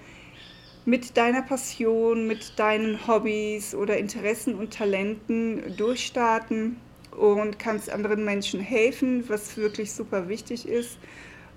mit 0.85 1.15
deiner 1.17 1.41
Passion, 1.43 2.27
mit 2.27 2.57
deinen 2.57 3.07
Hobbys 3.07 3.75
oder 3.75 3.97
Interessen 3.97 4.55
und 4.55 4.73
Talenten 4.73 5.75
durchstarten 5.77 6.77
und 7.11 7.59
kannst 7.59 7.91
anderen 7.91 8.25
Menschen 8.25 8.59
helfen, 8.59 9.23
was 9.27 9.57
wirklich 9.57 9.91
super 9.91 10.27
wichtig 10.27 10.67
ist. 10.67 10.97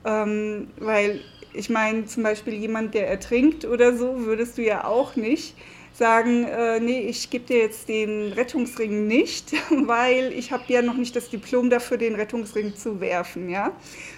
Ähm, 0.05 0.69
weil 0.79 1.21
ich 1.55 1.71
meine, 1.71 2.05
zum 2.05 2.25
Beispiel 2.25 2.55
jemand, 2.55 2.95
der 2.95 3.09
ertrinkt 3.09 3.65
oder 3.65 3.97
so, 3.97 4.27
würdest 4.27 4.59
du 4.59 4.63
ja 4.63 4.85
auch 4.85 5.17
nicht 5.17 5.55
sagen, 5.95 6.45
äh, 6.45 6.81
nee, 6.81 7.03
ich 7.03 7.31
gebe 7.31 7.47
dir 7.47 7.59
jetzt 7.59 7.89
den 7.89 8.33
Rettungsring 8.33 9.07
nicht, 9.07 9.53
weil 9.71 10.33
ich 10.33 10.51
habe 10.51 10.65
ja 10.69 10.83
noch 10.83 10.97
nicht 10.97 11.15
das 11.15 11.31
Diplom 11.31 11.71
dafür, 11.71 11.97
den 11.97 12.17
Rettungsring 12.17 12.75
zu 12.75 13.01
werfen. 13.01 13.49
Ja? 13.49 13.73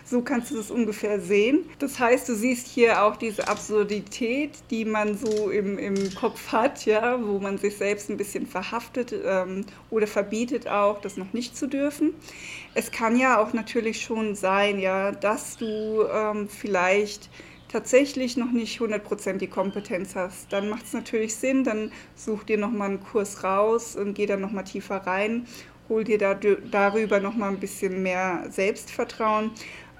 So 0.05 0.23
kannst 0.23 0.51
du 0.51 0.57
das 0.57 0.71
ungefähr 0.71 1.21
sehen. 1.21 1.69
Das 1.79 1.99
heißt, 1.99 2.29
du 2.29 2.35
siehst 2.35 2.67
hier 2.67 3.03
auch 3.03 3.17
diese 3.17 3.47
Absurdität, 3.47 4.53
die 4.71 4.87
man 4.87 5.19
so 5.19 5.51
im, 5.51 5.79
im 5.79 6.15
Kopf 6.15 6.51
hat, 6.51 6.87
ja? 6.87 7.23
wo 7.23 7.39
man 7.39 7.59
sich 7.59 7.77
selbst 7.77 8.09
ein 8.09 8.17
bisschen 8.17 8.47
verhaftet 8.47 9.15
ähm, 9.25 9.67
oder 9.91 10.07
verbietet 10.07 10.69
auch, 10.69 11.03
das 11.03 11.19
noch 11.19 11.35
nicht 11.35 11.57
zu 11.57 11.67
dürfen. 11.67 12.15
Es 12.75 12.91
kann 12.91 13.19
ja 13.19 13.39
auch 13.39 13.53
natürlich 13.53 14.01
schon 14.01 14.35
sein, 14.35 14.79
ja, 14.79 15.13
dass 15.13 15.59
du 15.59 16.05
ähm, 16.11 16.49
vielleicht 16.49 17.29
tatsächlich 17.77 18.39
noch 18.39 18.53
nicht 18.53 18.81
100% 18.81 19.35
die 19.35 19.49
Kompetenz 19.49 20.17
hast, 20.17 20.51
dann 20.51 20.71
macht 20.71 20.87
es 20.87 20.95
natürlich 20.95 21.35
Sinn, 21.35 21.63
dann 21.63 21.93
such 22.15 22.45
dir 22.45 22.57
nochmal 22.57 22.89
einen 22.89 23.03
Kurs 23.03 23.45
raus 23.45 23.97
und 23.97 24.15
geh 24.15 24.25
dann 24.25 24.41
nochmal 24.41 24.65
tiefer 24.65 24.97
rein, 25.07 25.47
hol 25.91 26.03
dir 26.03 26.17
da, 26.17 26.33
darüber 26.35 27.21
nochmal 27.21 27.51
ein 27.51 27.61
bisschen 27.61 28.03
mehr 28.03 28.47
Selbstvertrauen, 28.49 29.51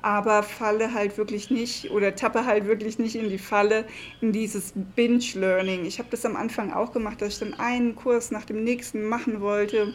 aber 0.01 0.43
falle 0.43 0.95
halt 0.95 1.19
wirklich 1.19 1.51
nicht 1.51 1.91
oder 1.91 2.15
tappe 2.15 2.47
halt 2.47 2.67
wirklich 2.67 2.99
nicht 2.99 3.15
in 3.15 3.29
die 3.29 3.37
Falle, 3.37 3.85
in 4.23 4.33
dieses 4.33 4.73
Binge-Learning. 4.75 5.85
Ich 5.85 5.99
habe 5.99 6.09
das 6.11 6.25
am 6.25 6.37
Anfang 6.37 6.73
auch 6.73 6.93
gemacht, 6.93 7.21
dass 7.21 7.35
ich 7.35 7.39
dann 7.41 7.61
einen 7.61 7.95
Kurs 7.95 8.31
nach 8.31 8.47
dem 8.47 8.65
nächsten 8.65 9.05
machen 9.05 9.43
wollte 9.43 9.93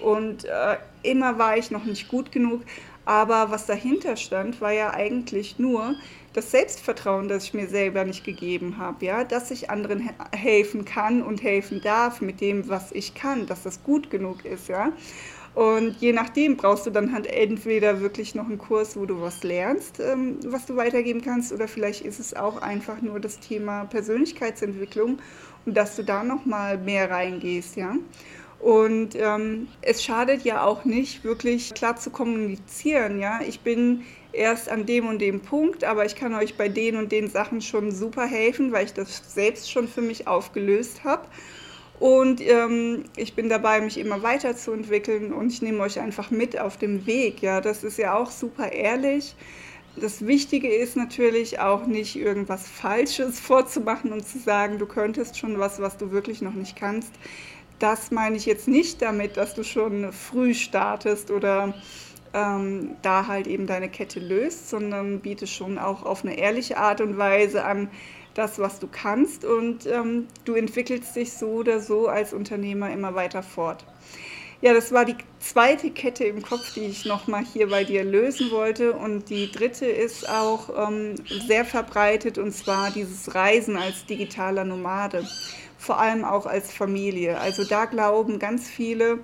und 0.00 0.44
äh, 0.44 0.76
immer 1.02 1.38
war 1.38 1.56
ich 1.56 1.70
noch 1.70 1.86
nicht 1.86 2.08
gut 2.08 2.30
genug. 2.30 2.60
Aber 3.04 3.50
was 3.50 3.66
dahinter 3.66 4.16
stand, 4.16 4.60
war 4.60 4.72
ja 4.72 4.92
eigentlich 4.94 5.58
nur, 5.58 5.96
das 6.32 6.50
Selbstvertrauen, 6.50 7.28
das 7.28 7.44
ich 7.44 7.54
mir 7.54 7.68
selber 7.68 8.04
nicht 8.04 8.24
gegeben 8.24 8.78
habe, 8.78 9.04
ja, 9.04 9.24
dass 9.24 9.50
ich 9.50 9.70
anderen 9.70 10.10
helfen 10.34 10.84
kann 10.84 11.22
und 11.22 11.42
helfen 11.42 11.80
darf 11.82 12.20
mit 12.20 12.40
dem, 12.40 12.68
was 12.68 12.92
ich 12.92 13.14
kann, 13.14 13.46
dass 13.46 13.62
das 13.62 13.82
gut 13.82 14.10
genug 14.10 14.44
ist, 14.44 14.68
ja. 14.68 14.92
Und 15.54 15.96
je 16.00 16.14
nachdem 16.14 16.56
brauchst 16.56 16.86
du 16.86 16.90
dann 16.90 17.12
halt 17.12 17.26
entweder 17.26 18.00
wirklich 18.00 18.34
noch 18.34 18.46
einen 18.46 18.56
Kurs, 18.56 18.96
wo 18.96 19.04
du 19.04 19.20
was 19.20 19.42
lernst, 19.42 20.00
ähm, 20.00 20.38
was 20.46 20.64
du 20.64 20.76
weitergeben 20.76 21.20
kannst, 21.20 21.52
oder 21.52 21.68
vielleicht 21.68 22.02
ist 22.06 22.20
es 22.20 22.34
auch 22.34 22.62
einfach 22.62 23.02
nur 23.02 23.20
das 23.20 23.38
Thema 23.38 23.84
Persönlichkeitsentwicklung 23.84 25.18
und 25.66 25.76
dass 25.76 25.96
du 25.96 26.04
da 26.04 26.24
noch 26.24 26.46
mal 26.46 26.78
mehr 26.78 27.10
reingehst, 27.10 27.76
ja. 27.76 27.96
Und 28.62 29.16
ähm, 29.16 29.66
es 29.80 30.04
schadet 30.04 30.42
ja 30.44 30.64
auch 30.64 30.84
nicht, 30.84 31.24
wirklich 31.24 31.74
klar 31.74 31.96
zu 31.96 32.10
kommunizieren. 32.10 33.18
Ja, 33.18 33.40
ich 33.44 33.60
bin 33.60 34.04
erst 34.32 34.68
an 34.68 34.86
dem 34.86 35.08
und 35.08 35.18
dem 35.18 35.40
Punkt, 35.40 35.82
aber 35.82 36.06
ich 36.06 36.14
kann 36.14 36.32
euch 36.32 36.56
bei 36.56 36.68
den 36.68 36.94
und 36.94 37.10
den 37.10 37.28
Sachen 37.28 37.60
schon 37.60 37.90
super 37.90 38.24
helfen, 38.24 38.70
weil 38.70 38.84
ich 38.84 38.94
das 38.94 39.34
selbst 39.34 39.68
schon 39.68 39.88
für 39.88 40.00
mich 40.00 40.28
aufgelöst 40.28 41.02
habe. 41.02 41.26
Und 41.98 42.40
ähm, 42.40 43.02
ich 43.16 43.34
bin 43.34 43.48
dabei, 43.48 43.80
mich 43.80 43.98
immer 43.98 44.22
weiterzuentwickeln 44.22 45.32
und 45.32 45.52
ich 45.52 45.60
nehme 45.60 45.80
euch 45.80 45.98
einfach 45.98 46.30
mit 46.30 46.56
auf 46.56 46.76
dem 46.76 47.04
Weg. 47.04 47.42
Ja, 47.42 47.60
das 47.60 47.82
ist 47.82 47.98
ja 47.98 48.14
auch 48.14 48.30
super 48.30 48.70
ehrlich. 48.70 49.34
Das 49.96 50.24
Wichtige 50.24 50.68
ist 50.68 50.96
natürlich 50.96 51.58
auch 51.58 51.86
nicht 51.86 52.14
irgendwas 52.14 52.68
Falsches 52.68 53.40
vorzumachen 53.40 54.12
und 54.12 54.24
zu 54.24 54.38
sagen, 54.38 54.78
du 54.78 54.86
könntest 54.86 55.36
schon 55.36 55.58
was, 55.58 55.80
was 55.80 55.96
du 55.96 56.12
wirklich 56.12 56.42
noch 56.42 56.54
nicht 56.54 56.76
kannst 56.76 57.12
das 57.82 58.10
meine 58.10 58.36
ich 58.36 58.46
jetzt 58.46 58.68
nicht 58.68 59.02
damit, 59.02 59.36
dass 59.36 59.54
du 59.54 59.64
schon 59.64 60.12
früh 60.12 60.54
startest 60.54 61.30
oder 61.30 61.74
ähm, 62.32 62.96
da 63.02 63.26
halt 63.26 63.46
eben 63.46 63.66
deine 63.66 63.88
Kette 63.88 64.20
löst, 64.20 64.70
sondern 64.70 65.20
bietest 65.20 65.52
schon 65.52 65.78
auch 65.78 66.04
auf 66.04 66.24
eine 66.24 66.38
ehrliche 66.38 66.76
Art 66.76 67.00
und 67.00 67.18
Weise 67.18 67.64
an 67.64 67.90
das, 68.34 68.58
was 68.58 68.78
du 68.78 68.86
kannst 68.86 69.44
und 69.44 69.86
ähm, 69.86 70.26
du 70.44 70.54
entwickelst 70.54 71.14
dich 71.16 71.32
so 71.32 71.48
oder 71.48 71.80
so 71.80 72.08
als 72.08 72.32
Unternehmer 72.32 72.90
immer 72.90 73.14
weiter 73.14 73.42
fort. 73.42 73.84
Ja, 74.62 74.72
das 74.72 74.92
war 74.92 75.04
die 75.04 75.16
zweite 75.40 75.90
Kette 75.90 76.22
im 76.22 76.40
Kopf, 76.40 76.72
die 76.74 76.84
ich 76.84 77.04
nochmal 77.04 77.44
hier 77.44 77.68
bei 77.68 77.82
dir 77.82 78.04
lösen 78.04 78.52
wollte. 78.52 78.92
Und 78.92 79.28
die 79.28 79.50
dritte 79.50 79.86
ist 79.86 80.28
auch 80.28 80.88
ähm, 80.88 81.16
sehr 81.48 81.64
verbreitet, 81.64 82.38
und 82.38 82.52
zwar 82.52 82.92
dieses 82.92 83.34
Reisen 83.34 83.76
als 83.76 84.06
digitaler 84.06 84.62
Nomade 84.62 85.26
vor 85.82 85.98
allem 85.98 86.24
auch 86.24 86.46
als 86.46 86.72
Familie. 86.72 87.40
Also 87.40 87.64
da 87.64 87.86
glauben 87.86 88.38
ganz 88.38 88.70
viele, 88.70 89.18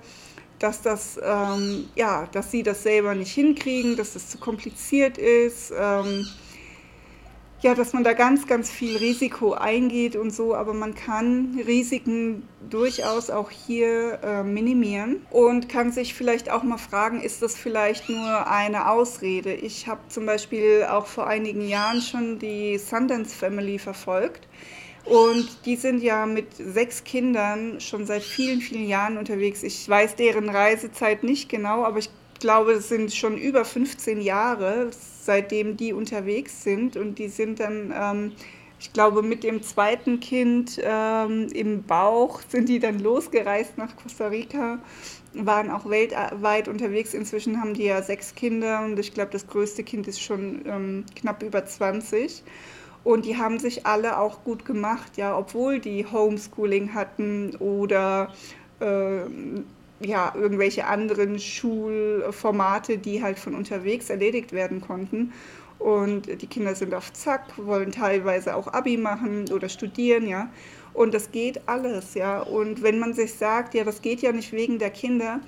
dass 0.59 0.81
das, 0.81 1.17
ähm, 1.23 1.87
ja, 1.95 2.27
dass 2.33 2.51
sie 2.51 2.63
das 2.63 2.83
selber 2.83 3.15
nicht 3.15 3.31
hinkriegen, 3.31 3.95
dass 3.95 4.11
das 4.13 4.29
zu 4.29 4.37
kompliziert 4.39 5.17
ist, 5.17 5.71
ähm, 5.71 6.27
ja, 7.61 7.75
dass 7.75 7.93
man 7.93 8.03
da 8.03 8.11
ganz, 8.11 8.45
ganz 8.45 8.69
viel 8.69 8.97
Risiko 8.97 9.53
eingeht 9.53 10.17
und 10.17 10.31
so, 10.31 10.53
aber 10.53 10.73
man 10.73 10.95
kann 10.95 11.61
Risiken 11.65 12.47
durchaus 12.69 13.29
auch 13.29 13.51
hier 13.51 14.19
äh, 14.21 14.43
minimieren 14.43 15.25
und 15.29 15.69
kann 15.69 15.93
sich 15.93 16.13
vielleicht 16.13 16.51
auch 16.51 16.63
mal 16.63 16.77
fragen, 16.77 17.21
ist 17.21 17.41
das 17.41 17.55
vielleicht 17.55 18.09
nur 18.09 18.47
eine 18.47 18.89
Ausrede? 18.89 19.53
Ich 19.53 19.87
habe 19.87 20.01
zum 20.09 20.25
Beispiel 20.25 20.87
auch 20.89 21.05
vor 21.05 21.27
einigen 21.27 21.65
Jahren 21.67 22.01
schon 22.01 22.37
die 22.37 22.77
Sundance 22.77 23.33
Family 23.33 23.79
verfolgt 23.79 24.45
und 25.09 25.65
die 25.65 25.75
sind 25.75 26.01
ja 26.03 26.25
mit 26.25 26.47
sechs 26.55 27.03
Kindern 27.03 27.79
schon 27.79 28.05
seit 28.05 28.23
vielen, 28.23 28.61
vielen 28.61 28.87
Jahren 28.87 29.17
unterwegs. 29.17 29.63
Ich 29.63 29.87
weiß 29.89 30.15
deren 30.15 30.49
Reisezeit 30.49 31.23
nicht 31.23 31.49
genau, 31.49 31.83
aber 31.83 31.99
ich 31.99 32.09
glaube, 32.39 32.73
es 32.73 32.89
sind 32.89 33.13
schon 33.13 33.37
über 33.37 33.65
15 33.65 34.21
Jahre. 34.21 34.89
seitdem 35.21 35.77
die 35.77 35.93
unterwegs 35.93 36.63
sind. 36.63 36.97
Und 36.97 37.19
die 37.19 37.27
sind 37.27 37.59
dann, 37.59 37.93
ähm, 37.95 38.31
ich 38.79 38.93
glaube, 38.93 39.21
mit 39.21 39.43
dem 39.43 39.61
zweiten 39.61 40.19
Kind 40.19 40.79
ähm, 40.83 41.47
im 41.53 41.83
Bauch 41.83 42.41
sind 42.47 42.69
die 42.69 42.79
dann 42.79 42.99
losgereist 42.99 43.77
nach 43.77 43.95
Costa 43.95 44.27
Rica, 44.27 44.79
waren 45.33 45.69
auch 45.69 45.87
weltweit 45.89 46.67
unterwegs. 46.67 47.13
Inzwischen 47.13 47.61
haben 47.61 47.73
die 47.75 47.83
ja 47.85 48.01
sechs 48.01 48.33
Kinder 48.33 48.83
und 48.83 48.97
ich 48.97 49.13
glaube, 49.13 49.31
das 49.31 49.45
größte 49.45 49.83
Kind 49.83 50.07
ist 50.07 50.21
schon 50.21 50.63
ähm, 50.65 51.05
knapp 51.15 51.43
über 51.43 51.65
20. 51.65 52.43
Und 53.09 53.25
die 53.25 53.37
haben 53.37 53.57
sich 53.57 53.87
alle 53.87 54.19
auch 54.19 54.43
gut 54.43 54.65
gemacht, 54.65 55.17
ja, 55.17 55.35
obwohl 55.35 55.79
die 55.79 56.05
Homeschooling 56.05 56.93
hatten 56.93 57.55
oder 57.55 58.31
äh, 58.79 59.21
ja, 59.99 60.31
irgendwelche 60.35 60.85
anderen 60.85 61.39
Schulformate, 61.39 62.99
die 62.99 63.23
halt 63.23 63.39
von 63.39 63.55
unterwegs 63.55 64.11
erledigt 64.11 64.51
werden 64.53 64.79
konnten. 64.79 65.33
Und 65.79 66.39
die 66.39 66.45
Kinder 66.45 66.75
sind 66.75 66.93
auf 66.93 67.11
Zack, 67.13 67.45
wollen 67.57 67.91
teilweise 67.91 68.55
auch 68.55 68.67
Abi 68.67 68.95
machen 68.95 69.51
oder 69.51 69.69
studieren, 69.69 70.27
ja. 70.27 70.47
Und 70.93 71.15
das 71.15 71.31
geht 71.31 71.67
alles, 71.67 72.13
ja. 72.13 72.41
Und 72.41 72.83
wenn 72.83 72.99
man 72.99 73.15
sich 73.15 73.33
sagt, 73.33 73.73
ja, 73.73 73.83
das 73.83 74.03
geht 74.03 74.21
ja 74.21 74.31
nicht 74.31 74.51
wegen 74.51 74.77
der 74.77 74.91
Kinder, 74.91 75.39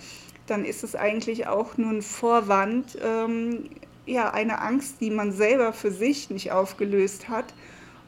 dann 0.47 0.65
ist 0.65 0.83
es 0.83 0.95
eigentlich 0.95 1.45
auch 1.45 1.77
nur 1.77 1.91
ein 1.91 2.01
Vorwand, 2.01 2.97
ähm, 3.05 3.69
ja, 4.11 4.31
eine 4.31 4.61
Angst, 4.61 5.01
die 5.01 5.09
man 5.09 5.31
selber 5.31 5.73
für 5.73 5.91
sich 5.91 6.29
nicht 6.29 6.51
aufgelöst 6.51 7.29
hat 7.29 7.53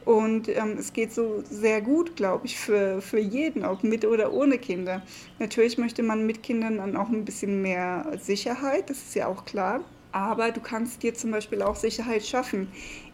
und 0.04 0.48
ähm, 0.48 0.76
es 0.78 0.92
geht 0.92 1.12
so 1.12 1.42
sehr 1.48 1.80
gut, 1.80 2.16
glaube 2.16 2.46
ich, 2.46 2.58
für, 2.58 3.00
für 3.00 3.18
jeden, 3.18 3.64
ob 3.64 3.82
mit 3.84 4.04
oder 4.04 4.32
ohne 4.32 4.58
Kinder. 4.58 5.02
Natürlich 5.38 5.78
möchte 5.78 6.02
man 6.02 6.26
mit 6.26 6.42
Kindern 6.42 6.76
dann 6.76 6.96
auch 6.96 7.08
ein 7.08 7.24
bisschen 7.24 7.62
mehr 7.62 8.12
Sicherheit, 8.20 8.90
das 8.90 8.98
ist 8.98 9.14
ja 9.14 9.28
auch 9.28 9.44
klar. 9.44 9.80
Aber 10.12 10.52
du 10.52 10.60
kannst 10.60 11.02
dir 11.02 11.14
zum 11.14 11.30
Beispiel 11.32 11.62
auch 11.62 11.74
Sicherheit 11.74 12.24
schaffen, 12.24 12.68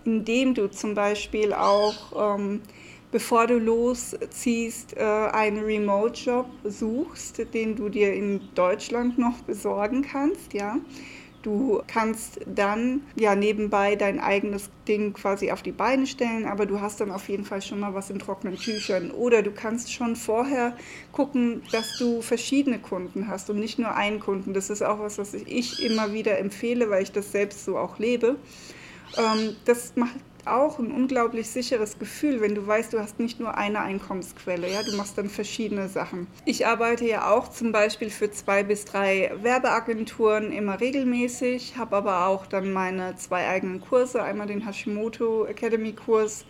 indem 0.05 0.55
du 0.55 0.69
zum 0.69 0.95
Beispiel 0.95 1.55
auch, 1.55 2.37
ähm, 2.39 2.61
bevor 3.11 3.47
du 3.47 3.59
losziehst, 3.59 4.97
äh, 4.97 5.01
einen 5.01 5.65
Remote-Job 5.65 6.47
suchst, 6.65 7.55
den 7.55 7.77
du 7.77 7.89
dir 7.89 8.13
in 8.13 8.41
Deutschland 8.55 9.17
noch 9.17 9.39
besorgen 9.43 10.03
kannst, 10.03 10.53
ja 10.53 10.77
Du 11.43 11.81
kannst 11.87 12.41
dann 12.47 13.01
ja 13.17 13.35
nebenbei 13.35 13.97
dein 13.97 14.21
eigenes 14.21 14.69
Ding 14.87 15.15
quasi 15.15 15.51
auf 15.51 15.63
die 15.63 15.73
Beine 15.73 16.07
stellen, 16.07 16.45
aber 16.45 16.67
du 16.67 16.81
hast 16.81 17.01
dann 17.01 17.11
auf 17.11 17.29
jeden 17.31 17.45
Fall 17.45 17.63
schon 17.63 17.81
mal 17.81 17.95
was 17.95 18.11
in 18.11 18.19
trockenen 18.19 18.57
Tüchern. 18.57 19.11
Oder 19.11 19.43
du 19.43 19.51
kannst 19.51 19.93
schon 19.93 20.17
vorher 20.17 20.77
gucken, 21.13 21.63
dass 21.73 21.97
du 21.97 22.21
verschiedene 22.21 22.79
Kunden 22.79 23.29
hast 23.29 23.49
und 23.49 23.59
nicht 23.59 23.79
nur 23.79 23.95
einen 23.95 24.21
Kunden. 24.21 24.53
Das 24.53 24.69
ist 24.69 24.83
auch 24.83 25.01
was, 25.01 25.17
was 25.17 25.33
ich 25.33 25.83
immer 25.83 26.13
wieder 26.13 26.39
empfehle, 26.39 26.91
weil 26.91 27.03
ich 27.03 27.13
das 27.13 27.33
selbst 27.33 27.65
so 27.65 27.79
auch 27.79 27.99
lebe. 27.99 28.37
Ähm, 29.17 29.57
das 29.65 29.97
macht 29.97 30.17
auch 30.47 30.79
ein 30.79 30.91
unglaublich 30.91 31.49
sicheres 31.49 31.99
Gefühl, 31.99 32.41
wenn 32.41 32.55
du 32.55 32.67
weißt, 32.67 32.93
du 32.93 32.99
hast 32.99 33.19
nicht 33.19 33.41
nur 33.41 33.57
eine 33.57 33.81
Einkommensquelle. 33.81 34.71
Ja? 34.71 34.83
Du 34.83 34.97
machst 34.97 35.19
dann 35.19 35.29
verschiedene 35.29 35.89
Sachen. 35.89 36.27
Ich 36.45 36.67
arbeite 36.67 37.07
ja 37.07 37.31
auch 37.31 37.49
zum 37.49 37.73
Beispiel 37.73 38.11
für 38.11 38.31
zwei 38.31 38.63
bis 38.63 38.85
drei 38.85 39.33
Werbeagenturen 39.43 40.53
immer 40.53 40.81
regelmäßig, 40.81 41.77
habe 41.77 41.97
aber 41.97 42.27
auch 42.27 42.47
dann 42.47 42.73
meine 42.73 43.17
zwei 43.17 43.49
eigenen 43.49 43.81
Kurse, 43.81 44.23
einmal 44.23 44.47
den 44.47 44.67
Hashimoto 44.67 45.47
Academy 45.47 45.93
Kurs 45.93 46.45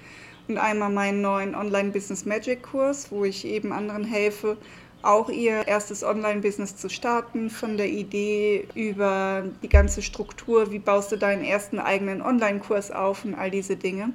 und 0.49 0.59
einmal 0.59 0.91
meinen 0.91 1.23
neuen 1.23 1.55
Online 1.55 1.91
Business 1.91 2.25
Magic 2.25 2.63
Kurs, 2.63 3.11
wo 3.11 3.25
ich 3.25 3.45
eben 3.45 3.73
anderen 3.73 4.05
helfe, 4.05 4.57
auch 5.03 5.29
ihr 5.29 5.67
erstes 5.67 6.05
Online-Business 6.05 6.77
zu 6.77 6.89
starten, 6.89 7.51
von 7.51 7.77
der 7.77 7.89
Idee 7.89 8.67
über 8.75 9.45
die 9.63 9.69
ganze 9.69 10.03
Struktur, 10.03 10.71
wie 10.71 10.79
baust 10.79 11.13
du 11.13 11.17
deinen 11.17 11.45
ersten 11.45 11.79
eigenen 11.79 12.23
Online-Kurs 12.23 12.91
auf 12.91 13.25
und 13.25 13.35
all 13.35 13.51
diese 13.51 13.77
Dinge. 13.77 14.13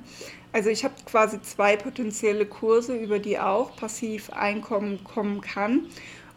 Also 0.54 0.70
ich 0.70 0.86
habe 0.86 0.94
quasi 1.06 1.42
zwei 1.42 1.76
potenzielle 1.76 2.46
Kurse, 2.46 2.96
über 2.96 3.20
die 3.20 3.40
auch 3.40 3.76
passiv 3.76 4.30
Einkommen 4.30 5.04
kommen 5.04 5.42
kann. 5.42 5.88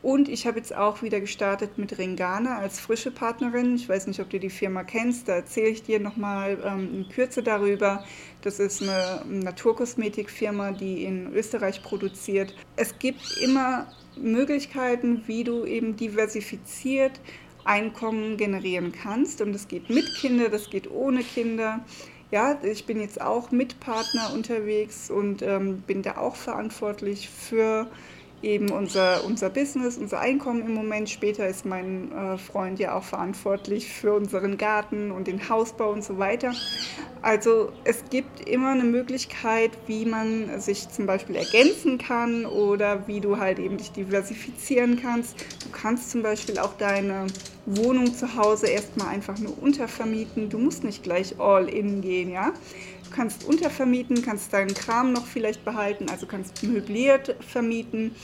Und 0.01 0.29
ich 0.29 0.47
habe 0.47 0.59
jetzt 0.59 0.75
auch 0.75 1.03
wieder 1.03 1.21
gestartet 1.21 1.77
mit 1.77 1.99
Ringana 1.99 2.59
als 2.59 2.79
frische 2.79 3.11
Partnerin. 3.11 3.75
Ich 3.75 3.89
weiß 3.89 4.07
nicht, 4.07 4.21
ob 4.21 4.31
du 4.31 4.39
die 4.39 4.51
Firma 4.51 4.85
kennst, 4.85 5.29
da 5.29 5.35
erzähle 5.35 5.69
ich 5.69 5.83
dir 5.83 5.99
nochmal 5.99 6.59
ähm, 6.65 6.91
in 6.95 7.09
Kürze 7.09 7.43
darüber. 7.43 8.05
Das 8.43 8.61
ist 8.61 8.81
eine 8.83 9.23
Naturkosmetikfirma, 9.29 10.71
die 10.73 11.05
in 11.05 11.33
Österreich 11.33 11.83
produziert. 11.83 12.55
Es 12.77 12.99
gibt 13.01 13.39
immer 13.43 13.89
Möglichkeiten, 14.17 15.25
wie 15.27 15.43
du 15.43 15.65
eben 15.65 15.97
diversifiziert 15.97 17.21
Einkommen 17.65 18.37
generieren 18.37 18.93
kannst. 18.93 19.43
Und 19.43 19.53
das 19.53 19.69
geht 19.69 19.91
mit 19.91 20.15
Kindern, 20.15 20.51
das 20.51 20.71
geht 20.71 20.91
ohne 20.91 21.23
Kinder. 21.23 21.81
Ja, 22.31 22.59
ich 22.63 22.87
bin 22.87 23.01
jetzt 23.01 23.21
auch 23.21 23.51
mit 23.51 23.81
Partner 23.81 24.33
unterwegs 24.33 25.11
und 25.11 25.43
ähm, 25.43 25.83
bin 25.87 26.03
da 26.03 26.19
auch 26.19 26.37
verantwortlich 26.37 27.29
für 27.29 27.89
eben 28.43 28.71
unser, 28.71 29.25
unser 29.25 29.51
Business, 29.51 29.99
unser 29.99 30.21
Einkommen 30.21 30.63
im 30.65 30.75
Moment. 30.75 31.11
Später 31.11 31.47
ist 31.47 31.67
mein 31.67 32.13
äh, 32.13 32.39
Freund 32.39 32.79
ja 32.79 32.95
auch 32.95 33.03
verantwortlich 33.03 33.93
für 33.93 34.15
unseren 34.15 34.59
Garten 34.59 35.11
und 35.11 35.27
den 35.27 35.49
Hausbau 35.49 35.91
und 35.91 36.05
so 36.05 36.19
weiter. 36.19 36.53
Also 37.21 37.73
es 37.85 38.05
gibt 38.11 38.49
immer 38.49 38.71
eine 38.71 38.85
Möglichkeit, 38.85 39.73
wie 39.87 40.05
man 40.05 40.61
sich 40.61 40.89
zum 40.89 41.07
Beispiel 41.07 41.35
ergänzen 41.35 41.99
kann 41.99 42.47
oder 42.47 43.09
wie 43.09 43.21
du 43.21 43.39
halt 43.39 43.59
eben 43.59 43.77
dich 43.77 43.91
diversifizieren 43.91 45.01
kannst. 45.03 45.41
Du 45.65 45.71
kannst 45.73 46.11
zum 46.11 46.23
Beispiel 46.23 46.59
auch 46.59 46.75
deine 46.75 47.27
Wohnung 47.67 48.15
zu 48.15 48.37
Hause 48.37 48.69
erstmal 48.69 49.09
einfach 49.09 49.39
nur 49.39 49.61
untervermieten. 49.61 50.49
Du 50.49 50.59
musst 50.59 50.85
nicht 50.85 51.03
gleich 51.03 51.41
all 51.41 51.69
in 51.69 52.01
gehen, 52.01 52.31
ja. 52.31 52.53
Du 53.09 53.17
kannst 53.17 53.45
untervermieten, 53.45 54.23
kannst 54.23 54.53
deinen 54.53 54.75
Kram 54.75 55.13
noch 55.13 55.27
vielleicht 55.27 55.65
behalten, 55.65 56.09
also 56.11 56.27
kannst 56.27 56.63
möbliert 56.63 57.35
vermieten 57.41 58.15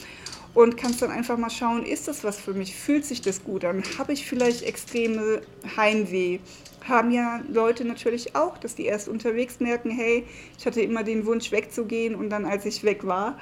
und 0.53 0.77
kannst 0.77 1.01
dann 1.03 1.11
einfach 1.11 1.39
mal 1.39 1.51
schauen, 1.51 1.85
ist 1.85 2.07
das 2.07 2.23
was 2.23 2.39
für 2.39 2.53
mich? 2.53 2.77
Fühlt 2.77 3.05
sich 3.05 3.23
das 3.23 3.43
gut 3.43 3.65
an? 3.65 3.83
Habe 3.99 4.13
ich 4.13 4.27
vielleicht 4.27 4.63
extreme 4.63 5.41
Heimweh? 5.77 6.39
Haben 6.87 7.11
ja 7.11 7.41
Leute 7.49 7.85
natürlich 7.87 8.37
auch, 8.37 8.59
dass 8.59 8.75
die 8.75 8.85
erst 8.85 9.09
unterwegs 9.09 9.59
merken, 9.59 9.91
hey, 9.91 10.27
ich 10.59 10.67
hatte 10.67 10.83
immer 10.83 11.03
den 11.03 11.25
Wunsch 11.25 11.51
wegzugehen 11.51 12.15
und 12.15 12.29
dann, 12.29 12.45
als 12.45 12.67
ich 12.67 12.85
weg 12.85 13.07
war, 13.07 13.39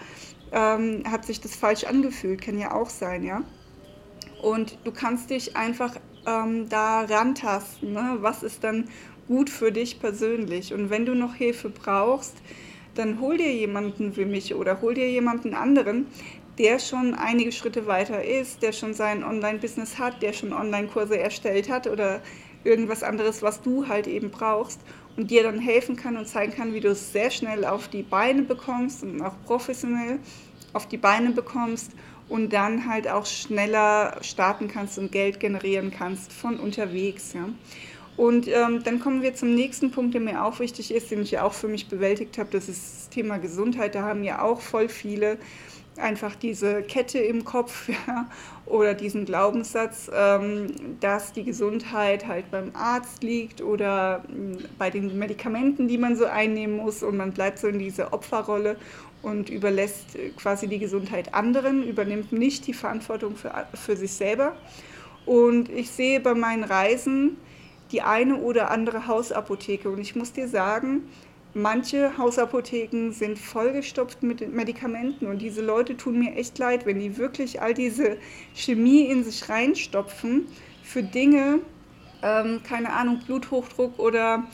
ähm, 0.53 1.03
hat 1.11 1.25
sich 1.27 1.41
das 1.41 1.57
falsch 1.57 1.85
angefühlt. 1.85 2.41
Kann 2.41 2.57
ja 2.57 2.73
auch 2.73 2.89
sein, 2.89 3.25
ja. 3.25 3.43
Und 4.41 4.79
du 4.85 4.93
kannst 4.93 5.31
dich 5.31 5.57
einfach 5.57 5.97
ähm, 6.27 6.69
da 6.69 7.01
rantasten. 7.03 7.93
Ne? 7.93 8.19
Was 8.21 8.43
ist 8.43 8.65
dann 8.65 8.89
gut 9.29 9.51
für 9.51 9.73
dich 9.73 10.01
persönlich. 10.01 10.73
Und 10.75 10.91
wenn 10.91 11.07
du 11.07 11.15
noch 11.15 11.35
Hilfe 11.35 11.71
brauchst, 11.71 12.37
dann 12.95 13.21
hol 13.21 13.37
dir 13.37 13.53
jemanden 13.53 14.17
wie 14.17 14.25
mich 14.25 14.55
oder 14.55 14.81
hol 14.81 14.95
dir 14.95 15.09
jemanden 15.09 15.55
anderen, 15.55 16.07
der 16.59 16.79
schon 16.79 17.15
einige 17.15 17.53
Schritte 17.53 17.87
weiter 17.87 18.23
ist, 18.23 18.63
der 18.63 18.73
schon 18.73 18.93
sein 18.93 19.25
Online-Business 19.25 19.99
hat, 19.99 20.23
der 20.23 20.33
schon 20.33 20.53
Online-Kurse 20.53 21.19
erstellt 21.19 21.71
hat 21.71 21.87
oder 21.87 22.21
irgendwas 22.65 23.03
anderes, 23.03 23.43
was 23.43 23.63
du 23.63 23.89
halt 23.89 24.07
eben 24.07 24.31
brauchst 24.31 24.81
und 25.17 25.31
dir 25.31 25.43
dann 25.43 25.59
helfen 25.59 25.97
kann 25.97 26.17
und 26.17 26.29
zeigen 26.29 26.53
kann, 26.53 26.75
wie 26.75 26.81
du 26.81 26.89
es 26.91 27.13
sehr 27.13 27.31
schnell 27.31 27.65
auf 27.65 27.89
die 27.89 28.03
Beine 28.03 28.43
bekommst 28.43 29.03
und 29.03 29.21
auch 29.23 29.35
professionell 29.45 30.19
auf 30.73 30.87
die 30.89 30.97
Beine 30.97 31.31
bekommst 31.31 31.93
und 32.29 32.53
dann 32.53 32.87
halt 32.87 33.09
auch 33.09 33.27
schneller 33.27 34.17
starten 34.23 34.69
kannst 34.69 34.99
und 34.99 35.13
Geld 35.13 35.41
generieren 35.41 35.91
kannst 35.91 36.33
von 36.33 36.59
unterwegs. 36.59 37.33
Ja. 37.35 37.49
Und 38.17 38.47
ähm, 38.47 38.83
dann 38.85 39.01
kommen 39.01 39.23
wir 39.23 39.35
zum 39.35 39.55
nächsten 39.55 39.91
Punkt, 39.91 40.15
der 40.15 40.21
mir 40.21 40.45
auch 40.45 40.61
wichtig 40.61 40.95
ist, 40.95 41.11
den 41.11 41.23
ich 41.23 41.31
ja 41.31 41.45
auch 41.45 41.55
für 41.55 41.69
mich 41.69 41.89
bewältigt 41.89 42.37
habe. 42.39 42.51
Das 42.53 42.69
ist 42.69 42.97
das 42.97 43.09
Thema 43.09 43.39
Gesundheit. 43.39 43.95
Da 43.95 44.03
haben 44.03 44.23
ja 44.23 44.43
auch 44.43 44.61
voll 44.61 44.89
viele 44.89 45.39
einfach 45.97 46.35
diese 46.35 46.83
Kette 46.83 47.19
im 47.19 47.45
Kopf 47.45 47.89
ja, 48.07 48.29
oder 48.67 48.95
diesen 48.95 49.25
Glaubenssatz, 49.25 50.11
ähm, 50.15 50.69
dass 51.01 51.33
die 51.33 51.45
Gesundheit 51.45 52.27
halt 52.27 52.51
beim 52.51 52.71
Arzt 52.75 53.23
liegt 53.23 53.61
oder 53.61 54.25
äh, 54.29 54.63
bei 54.79 54.91
den 54.91 55.19
Medikamenten, 55.19 55.89
die 55.89 55.99
man 55.99 56.17
so 56.17 56.27
einnehmen 56.27 56.77
muss 56.77 57.03
und 57.03 57.17
man 57.17 57.33
bleibt 57.33 57.59
so 57.59 57.69
in 57.69 57.79
dieser 57.79 58.13
Opferrolle 58.13 58.77
und 59.23 59.51
überlässt 59.51 60.17
äh, 60.17 60.31
quasi 60.31 60.67
die 60.67 60.79
Gesundheit 60.79 61.35
anderen, 61.35 61.87
übernimmt 61.87 62.33
nicht 62.33 62.67
die 62.67 62.75
Verantwortung 62.75 63.37
für, 63.37 63.53
für 63.75 63.97
sich 63.97 64.13
selber. 64.13 64.57
Und 65.25 65.69
ich 65.69 65.91
sehe 65.91 66.21
bei 66.21 66.35
meinen 66.35 66.65
Reisen, 66.65 67.37
die 67.93 68.03
eine 68.03 68.39
oder 68.39 68.71
andere 68.71 69.07
Hausapotheke. 69.07 69.91
Und 69.91 70.01
ich 70.01 70.17
muss 70.17 70.33
dir 70.33 70.49
sagen, 70.49 71.03
manche 71.55 72.17
Hausapotheken 72.17 73.13
sind 73.13 73.39
vollgestopft 73.39 74.23
mit 74.23 74.53
Medikamenten 74.53 75.27
und 75.27 75.39
diese 75.39 75.63
Leute 75.63 75.97
tun 75.97 76.19
mir 76.19 76.35
echt 76.37 76.59
leid, 76.59 76.87
wenn 76.87 76.99
die 76.99 77.17
wirklich 77.19 77.61
all 77.61 77.75
diese 77.75 78.17
Chemie 78.55 79.05
in 79.05 79.23
sich 79.23 79.49
reinstopfen 79.49 80.47
für 80.83 81.03
Dinge, 81.03 81.61
ähm, 82.23 82.61
keine 82.67 82.93
Ahnung, 82.93 83.21
Bluthochdruck 83.27 83.99
oder 83.99 84.45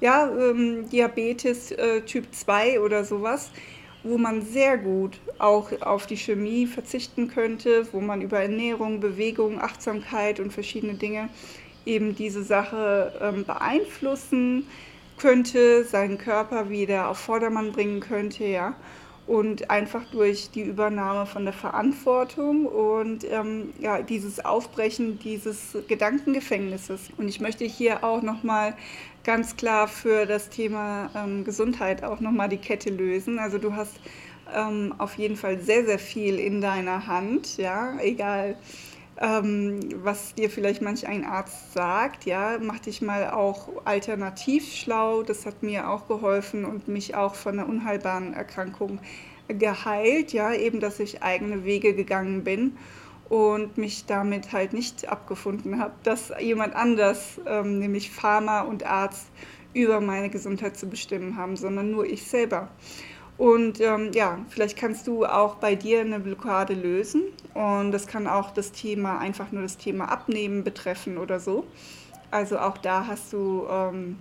ja, 0.00 0.30
ähm, 0.30 0.88
Diabetes 0.90 1.72
äh, 1.72 2.02
Typ 2.02 2.26
2 2.32 2.80
oder 2.80 3.04
sowas, 3.04 3.50
wo 4.04 4.16
man 4.16 4.42
sehr 4.42 4.78
gut 4.78 5.18
auch 5.38 5.70
auf 5.82 6.06
die 6.06 6.16
Chemie 6.16 6.66
verzichten 6.66 7.28
könnte, 7.28 7.86
wo 7.92 8.00
man 8.00 8.22
über 8.22 8.40
Ernährung, 8.40 9.00
Bewegung, 9.00 9.60
Achtsamkeit 9.60 10.40
und 10.40 10.52
verschiedene 10.52 10.94
Dinge 10.94 11.28
eben 11.88 12.14
diese 12.14 12.44
Sache 12.44 13.12
ähm, 13.20 13.44
beeinflussen 13.44 14.66
könnte, 15.16 15.84
seinen 15.84 16.18
Körper 16.18 16.70
wieder 16.70 17.08
auf 17.08 17.18
Vordermann 17.18 17.72
bringen 17.72 18.00
könnte, 18.00 18.44
ja. 18.44 18.74
Und 19.26 19.68
einfach 19.68 20.04
durch 20.10 20.50
die 20.50 20.62
Übernahme 20.62 21.26
von 21.26 21.44
der 21.44 21.52
Verantwortung 21.52 22.64
und 22.64 23.24
ähm, 23.30 23.74
ja, 23.78 24.00
dieses 24.00 24.42
Aufbrechen 24.42 25.18
dieses 25.18 25.76
Gedankengefängnisses. 25.86 27.10
Und 27.18 27.28
ich 27.28 27.38
möchte 27.38 27.66
hier 27.66 28.04
auch 28.04 28.22
nochmal 28.22 28.74
ganz 29.24 29.56
klar 29.56 29.86
für 29.86 30.24
das 30.24 30.48
Thema 30.48 31.10
ähm, 31.14 31.44
Gesundheit 31.44 32.04
auch 32.04 32.20
nochmal 32.20 32.48
die 32.48 32.56
Kette 32.56 32.88
lösen. 32.88 33.38
Also 33.38 33.58
du 33.58 33.74
hast 33.74 34.00
ähm, 34.54 34.94
auf 34.96 35.18
jeden 35.18 35.36
Fall 35.36 35.60
sehr, 35.60 35.84
sehr 35.84 35.98
viel 35.98 36.38
in 36.38 36.62
deiner 36.62 37.06
Hand, 37.06 37.58
ja, 37.58 37.98
egal 38.00 38.56
ähm, 39.20 39.80
was 40.02 40.34
dir 40.34 40.48
vielleicht 40.48 40.80
manch 40.80 41.06
ein 41.06 41.24
Arzt 41.24 41.72
sagt, 41.72 42.24
ja, 42.24 42.58
mach 42.60 42.78
dich 42.78 43.02
mal 43.02 43.30
auch 43.30 43.68
alternativ 43.84 44.72
schlau. 44.72 45.22
Das 45.22 45.44
hat 45.44 45.62
mir 45.62 45.90
auch 45.90 46.06
geholfen 46.06 46.64
und 46.64 46.88
mich 46.88 47.14
auch 47.14 47.34
von 47.34 47.58
einer 47.58 47.68
unheilbaren 47.68 48.32
Erkrankung 48.32 49.00
geheilt, 49.48 50.32
ja, 50.32 50.52
eben, 50.52 50.78
dass 50.78 51.00
ich 51.00 51.22
eigene 51.22 51.64
Wege 51.64 51.94
gegangen 51.94 52.44
bin 52.44 52.76
und 53.28 53.76
mich 53.76 54.06
damit 54.06 54.52
halt 54.52 54.72
nicht 54.72 55.08
abgefunden 55.08 55.80
habe, 55.80 55.94
dass 56.02 56.32
jemand 56.40 56.74
anders, 56.74 57.40
ähm, 57.46 57.78
nämlich 57.78 58.10
Pharma 58.10 58.62
und 58.62 58.84
Arzt, 58.84 59.26
über 59.74 60.00
meine 60.00 60.30
Gesundheit 60.30 60.76
zu 60.76 60.88
bestimmen 60.88 61.36
haben, 61.36 61.56
sondern 61.56 61.90
nur 61.90 62.06
ich 62.06 62.24
selber. 62.24 62.68
Und 63.38 63.80
ähm, 63.80 64.10
ja, 64.12 64.40
vielleicht 64.48 64.76
kannst 64.76 65.06
du 65.06 65.24
auch 65.24 65.54
bei 65.54 65.76
dir 65.76 66.00
eine 66.00 66.18
Blockade 66.18 66.74
lösen. 66.74 67.22
Und 67.54 67.92
das 67.92 68.08
kann 68.08 68.26
auch 68.26 68.50
das 68.50 68.72
Thema, 68.72 69.18
einfach 69.18 69.52
nur 69.52 69.62
das 69.62 69.76
Thema 69.76 70.10
Abnehmen 70.10 70.64
betreffen 70.64 71.18
oder 71.18 71.38
so. 71.38 71.64
Also 72.30 72.58
auch 72.58 72.76
da 72.78 73.06
hast 73.06 73.32
du 73.32 73.66
ähm, 73.70 74.18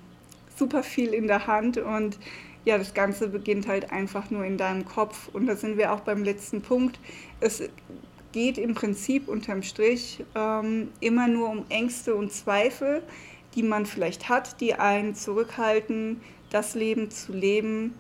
super 0.56 0.84
viel 0.84 1.14
in 1.14 1.28
der 1.28 1.48
Hand 1.48 1.78
und 1.78 2.18
ja, 2.64 2.78
das 2.78 2.94
Ganze 2.94 3.30
beginnt 3.30 3.68
halt 3.68 3.92
einfach 3.92 4.30
nur 4.30 4.44
in 4.44 4.58
deinem 4.58 4.86
Kopf. 4.86 5.30
Und 5.34 5.48
da 5.48 5.56
sind 5.56 5.78
wir 5.78 5.94
auch 5.94 6.02
beim 6.02 6.24
letzten 6.24 6.62
Punkt. 6.62 7.00
Es 7.40 7.64
geht 8.34 8.58
im 8.58 8.74
Prinzip 8.76 9.30
unterm 9.30 9.64
Strich 9.64 10.24
ähm, 10.36 10.90
immer 11.00 11.28
nur 11.28 11.50
um 11.50 11.66
Ängste 11.70 12.14
und 12.14 12.32
Zweifel, 12.32 13.04
die 13.56 13.64
man 13.64 13.86
vielleicht 13.86 14.30
hat, 14.30 14.60
die 14.60 14.74
einen 14.74 15.16
zurückhalten, 15.16 16.22
das 16.50 16.76
Leben 16.76 17.10
zu 17.10 17.32
leben, 17.32 17.96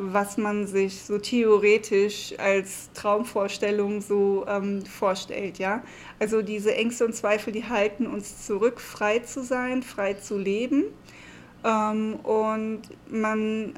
was 0.00 0.36
man 0.36 0.66
sich 0.66 1.02
so 1.02 1.18
theoretisch 1.18 2.34
als 2.38 2.90
Traumvorstellung 2.94 4.00
so 4.00 4.44
ähm, 4.48 4.84
vorstellt, 4.84 5.58
ja. 5.58 5.82
Also 6.18 6.42
diese 6.42 6.74
Ängste 6.74 7.04
und 7.04 7.14
Zweifel, 7.14 7.52
die 7.52 7.68
halten 7.68 8.06
uns 8.06 8.46
zurück, 8.46 8.80
frei 8.80 9.20
zu 9.20 9.42
sein, 9.42 9.82
frei 9.82 10.14
zu 10.14 10.38
leben. 10.38 10.84
Ähm, 11.64 12.16
und 12.22 12.82
man 13.08 13.74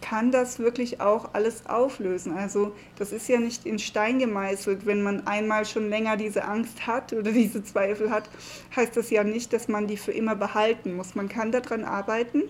kann 0.00 0.30
das 0.30 0.58
wirklich 0.58 1.00
auch 1.00 1.30
alles 1.32 1.66
auflösen. 1.66 2.36
Also 2.36 2.74
das 2.98 3.10
ist 3.12 3.26
ja 3.28 3.40
nicht 3.40 3.64
in 3.64 3.78
Stein 3.78 4.18
gemeißelt. 4.18 4.84
Wenn 4.84 5.02
man 5.02 5.26
einmal 5.26 5.64
schon 5.64 5.88
länger 5.88 6.18
diese 6.18 6.44
Angst 6.44 6.86
hat 6.86 7.12
oder 7.14 7.32
diese 7.32 7.64
Zweifel 7.64 8.10
hat, 8.10 8.28
heißt 8.76 8.96
das 8.96 9.10
ja 9.10 9.24
nicht, 9.24 9.52
dass 9.52 9.68
man 9.68 9.86
die 9.86 9.96
für 9.96 10.12
immer 10.12 10.36
behalten 10.36 10.94
muss. 10.94 11.14
Man 11.14 11.28
kann 11.28 11.52
daran 11.52 11.84
arbeiten 11.84 12.42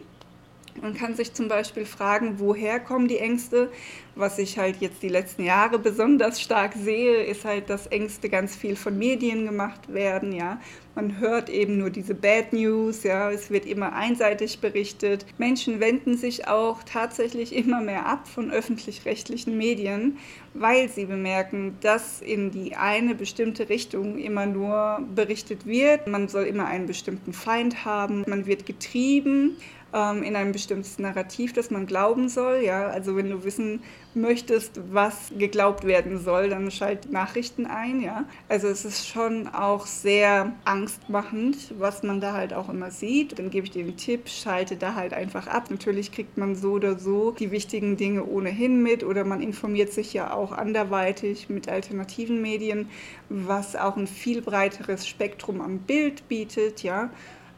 man 0.81 0.95
kann 0.95 1.15
sich 1.15 1.33
zum 1.33 1.49
Beispiel 1.49 1.85
fragen, 1.85 2.35
woher 2.39 2.81
kommen 2.81 3.09
die 3.09 3.19
Ängste? 3.19 3.71
Was 4.17 4.39
ich 4.39 4.59
halt 4.59 4.77
jetzt 4.81 5.03
die 5.03 5.09
letzten 5.09 5.45
Jahre 5.45 5.79
besonders 5.79 6.41
stark 6.41 6.75
sehe, 6.75 7.25
ist 7.25 7.45
halt, 7.45 7.69
dass 7.69 7.89
Ängste 7.89 8.29
ganz 8.29 8.55
viel 8.55 8.77
von 8.77 8.97
Medien 8.97 9.45
gemacht 9.45 9.93
werden. 9.93 10.33
Ja, 10.33 10.61
man 10.95 11.19
hört 11.19 11.49
eben 11.49 11.79
nur 11.79 11.91
diese 11.91 12.15
Bad 12.15 12.53
News. 12.53 13.03
Ja, 13.03 13.31
es 13.31 13.51
wird 13.51 13.67
immer 13.67 13.93
einseitig 13.93 14.61
berichtet. 14.61 15.27
Menschen 15.37 15.81
wenden 15.81 16.17
sich 16.17 16.47
auch 16.47 16.85
tatsächlich 16.85 17.55
immer 17.55 17.81
mehr 17.81 18.07
ab 18.07 18.29
von 18.29 18.53
öffentlich-rechtlichen 18.53 19.59
Medien, 19.59 20.19
weil 20.55 20.89
sie 20.89 21.07
bemerken, 21.07 21.77
dass 21.81 22.21
in 22.21 22.53
die 22.53 22.77
eine 22.77 23.17
bestimmte 23.17 23.69
Richtung 23.69 24.19
immer 24.19 24.47
nur 24.47 25.01
berichtet 25.13 25.67
wird. 25.67 26.07
Man 26.07 26.29
soll 26.29 26.45
immer 26.45 26.67
einen 26.67 26.87
bestimmten 26.87 27.33
Feind 27.33 27.85
haben. 27.85 28.25
Man 28.29 28.47
wird 28.47 28.65
getrieben 28.65 29.57
ähm, 29.95 30.25
in 30.25 30.35
ein 30.35 30.53
bestimmtes 30.53 30.99
Narrativ, 30.99 31.53
das 31.53 31.71
man 31.71 31.87
glauben 31.87 32.29
soll. 32.29 32.63
Ja? 32.63 32.89
Also 32.89 33.17
wenn 33.17 33.31
du 33.31 33.45
wissen 33.45 33.81
möchtest, 34.15 34.81
was 34.93 35.33
geglaubt 35.39 35.87
werden 35.87 36.19
soll, 36.19 36.49
dann 36.49 36.71
schalt 36.71 37.11
Nachrichten 37.11 37.67
ein. 37.67 38.01
Ja? 38.01 38.25
Also 38.49 38.67
es 38.67 38.85
ist 38.85 39.07
schon 39.07 39.47
auch 39.49 39.87
sehr 39.87 40.53
angstmachend, 40.65 41.75
was 41.79 42.03
man 42.03 42.21
da 42.21 42.33
halt 42.33 42.53
auch 42.53 42.69
immer 42.69 42.91
sieht. 42.91 43.39
Dann 43.39 43.51
gebe 43.51 43.67
ich 43.67 43.73
dir 43.73 43.85
den 43.85 43.97
Tipp, 43.97 44.29
schalte 44.29 44.77
da 44.77 44.95
halt 44.95 45.15
einfach 45.15 45.47
ab. 45.47 45.71
Natürlich 45.71 46.11
kriegt 46.11 46.37
man 46.37 46.57
so 46.57 46.73
oder 46.73 46.99
so 46.99 47.31
die 47.31 47.53
wichtigen 47.53 47.97
Dinge 47.97 48.25
ohnehin 48.25 48.83
mit 48.83 49.05
oder 49.05 49.25
man 49.25 49.41
informiert 49.41 49.93
sich 49.93 50.13
ja 50.13 50.35
auch 50.35 50.51
anderweitig 50.51 51.49
mit 51.49 51.69
alternativen 51.69 52.43
Medien, 52.43 52.91
was 53.29 53.77
auch 53.77 53.97
ein 53.97 54.09
viel 54.09 54.43
breiteres 54.43 55.07
Spektrum 55.07 55.61
am 55.61 55.79
Bild 55.79 56.29
bietet. 56.29 56.83
Ja? 56.83 57.11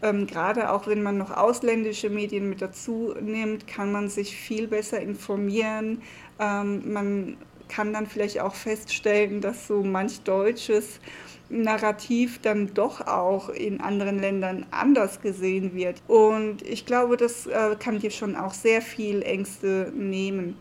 Ähm, 0.02 0.26
gerade 0.26 0.70
auch 0.70 0.86
wenn 0.86 1.02
man 1.02 1.16
noch 1.18 1.30
ausländische 1.30 2.10
Medien 2.10 2.48
mit 2.48 2.60
dazu 2.60 3.14
nimmt, 3.20 3.66
kann 3.66 3.92
man 3.92 4.08
sich 4.08 4.36
viel 4.36 4.68
besser 4.68 5.00
informieren. 5.00 6.02
Ähm, 6.38 6.92
man 6.92 7.36
kann 7.68 7.92
dann 7.92 8.06
vielleicht 8.06 8.40
auch 8.40 8.54
feststellen, 8.54 9.40
dass 9.40 9.66
so 9.66 9.82
manch 9.82 10.20
deutsches 10.20 11.00
Narrativ 11.48 12.40
dann 12.42 12.74
doch 12.74 13.06
auch 13.06 13.48
in 13.48 13.80
anderen 13.80 14.18
Ländern 14.18 14.66
anders 14.70 15.20
gesehen 15.20 15.74
wird. 15.74 16.02
Und 16.08 16.62
ich 16.62 16.86
glaube, 16.86 17.16
das 17.16 17.46
äh, 17.46 17.76
kann 17.78 18.00
dir 18.00 18.10
schon 18.10 18.36
auch 18.36 18.52
sehr 18.52 18.82
viel 18.82 19.22
Ängste 19.22 19.92
nehmen. 19.94 20.56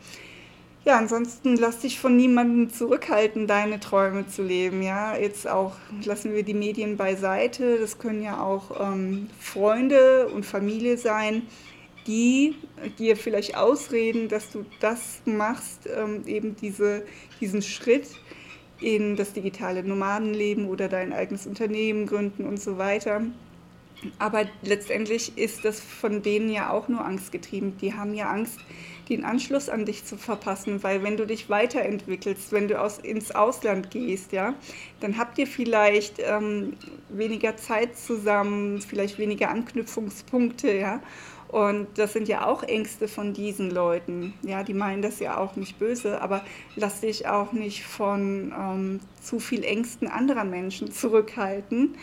Ja, 0.85 0.99
ansonsten 0.99 1.57
lass 1.57 1.79
dich 1.79 1.99
von 1.99 2.15
niemandem 2.15 2.71
zurückhalten, 2.71 3.47
deine 3.47 3.79
Träume 3.79 4.27
zu 4.27 4.43
leben. 4.43 4.83
Ja, 4.83 5.17
jetzt 5.17 5.47
auch 5.47 5.73
lassen 6.03 6.35
wir 6.35 6.43
die 6.43 6.53
Medien 6.53 6.95
beiseite. 6.95 7.79
Das 7.79 7.97
können 7.97 8.21
ja 8.21 8.39
auch 8.39 8.79
ähm, 8.79 9.27
Freunde 9.39 10.27
und 10.27 10.45
Familie 10.45 10.97
sein, 10.97 11.41
die 12.05 12.53
dir 12.99 13.17
vielleicht 13.17 13.57
ausreden, 13.57 14.29
dass 14.29 14.51
du 14.51 14.63
das 14.79 15.23
machst, 15.25 15.89
ähm, 15.91 16.21
eben 16.27 16.55
diese, 16.55 17.01
diesen 17.41 17.63
Schritt 17.63 18.07
in 18.79 19.15
das 19.15 19.33
digitale 19.33 19.83
Nomadenleben 19.83 20.67
oder 20.67 20.87
dein 20.87 21.13
eigenes 21.13 21.47
Unternehmen 21.47 22.05
gründen 22.05 22.45
und 22.45 22.61
so 22.61 22.77
weiter. 22.77 23.23
Aber 24.19 24.45
letztendlich 24.61 25.37
ist 25.37 25.65
das 25.65 25.79
von 25.79 26.21
denen 26.21 26.49
ja 26.49 26.69
auch 26.69 26.87
nur 26.87 27.03
angstgetrieben. 27.03 27.77
Die 27.77 27.93
haben 27.93 28.13
ja 28.13 28.29
Angst, 28.29 28.59
den 29.09 29.23
Anschluss 29.23 29.69
an 29.69 29.85
dich 29.85 30.03
zu 30.05 30.17
verpassen, 30.17 30.83
weil 30.83 31.03
wenn 31.03 31.17
du 31.17 31.25
dich 31.25 31.49
weiterentwickelst, 31.49 32.51
wenn 32.51 32.67
du 32.67 32.79
aus, 32.79 32.97
ins 32.97 33.31
Ausland 33.31 33.91
gehst, 33.91 34.31
ja, 34.31 34.55
dann 34.99 35.17
habt 35.17 35.37
ihr 35.37 35.47
vielleicht 35.47 36.15
ähm, 36.19 36.73
weniger 37.09 37.55
Zeit 37.57 37.97
zusammen, 37.97 38.81
vielleicht 38.81 39.17
weniger 39.17 39.49
Anknüpfungspunkte, 39.49 40.73
ja. 40.73 41.01
Und 41.47 41.87
das 41.95 42.13
sind 42.13 42.27
ja 42.27 42.45
auch 42.45 42.63
Ängste 42.63 43.07
von 43.07 43.31
diesen 43.33 43.69
Leuten. 43.69 44.33
Ja, 44.41 44.63
die 44.63 44.73
meinen 44.73 45.01
das 45.01 45.19
ja 45.19 45.37
auch 45.37 45.55
nicht 45.55 45.77
böse, 45.79 46.19
aber 46.21 46.43
lass 46.75 47.01
dich 47.01 47.27
auch 47.27 47.53
nicht 47.53 47.83
von 47.83 48.51
ähm, 48.59 48.99
zu 49.21 49.39
viel 49.39 49.63
Ängsten 49.63 50.07
anderer 50.07 50.43
Menschen 50.43 50.91
zurückhalten. 50.91 51.95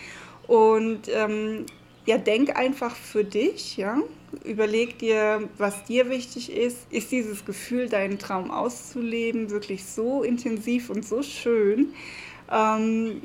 Und 0.47 1.09
ähm, 1.13 1.67
ja, 2.07 2.19
denk 2.19 2.57
einfach 2.57 2.97
für 2.97 3.25
dich, 3.25 3.77
ja. 3.77 3.99
Überleg 4.45 4.99
dir, 4.99 5.49
was 5.59 5.85
dir 5.85 6.09
wichtig 6.11 6.51
ist. 6.51 6.79
Ist 6.91 7.13
dieses 7.13 7.45
Gefühl, 7.45 7.89
deinen 7.89 8.19
Traum 8.19 8.51
auszuleben, 8.51 9.51
wirklich 9.51 9.85
so 9.85 10.23
intensiv 10.23 10.91
und 10.91 11.07
so 11.07 11.23
schön, 11.23 11.93
ähm, 12.51 13.23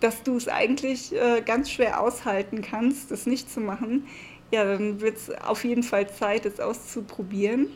dass 0.00 0.22
du 0.22 0.36
es 0.36 0.48
eigentlich 0.48 1.12
äh, 1.12 1.42
ganz 1.44 1.70
schwer 1.70 2.00
aushalten 2.00 2.60
kannst, 2.62 3.10
das 3.10 3.26
nicht 3.26 3.50
zu 3.50 3.60
machen? 3.60 4.06
Ja, 4.50 4.64
dann 4.64 5.00
wird 5.00 5.16
es 5.16 5.30
auf 5.30 5.64
jeden 5.64 5.82
Fall 5.82 6.08
Zeit, 6.12 6.44
es 6.44 6.60
auszuprobieren. 6.60 7.68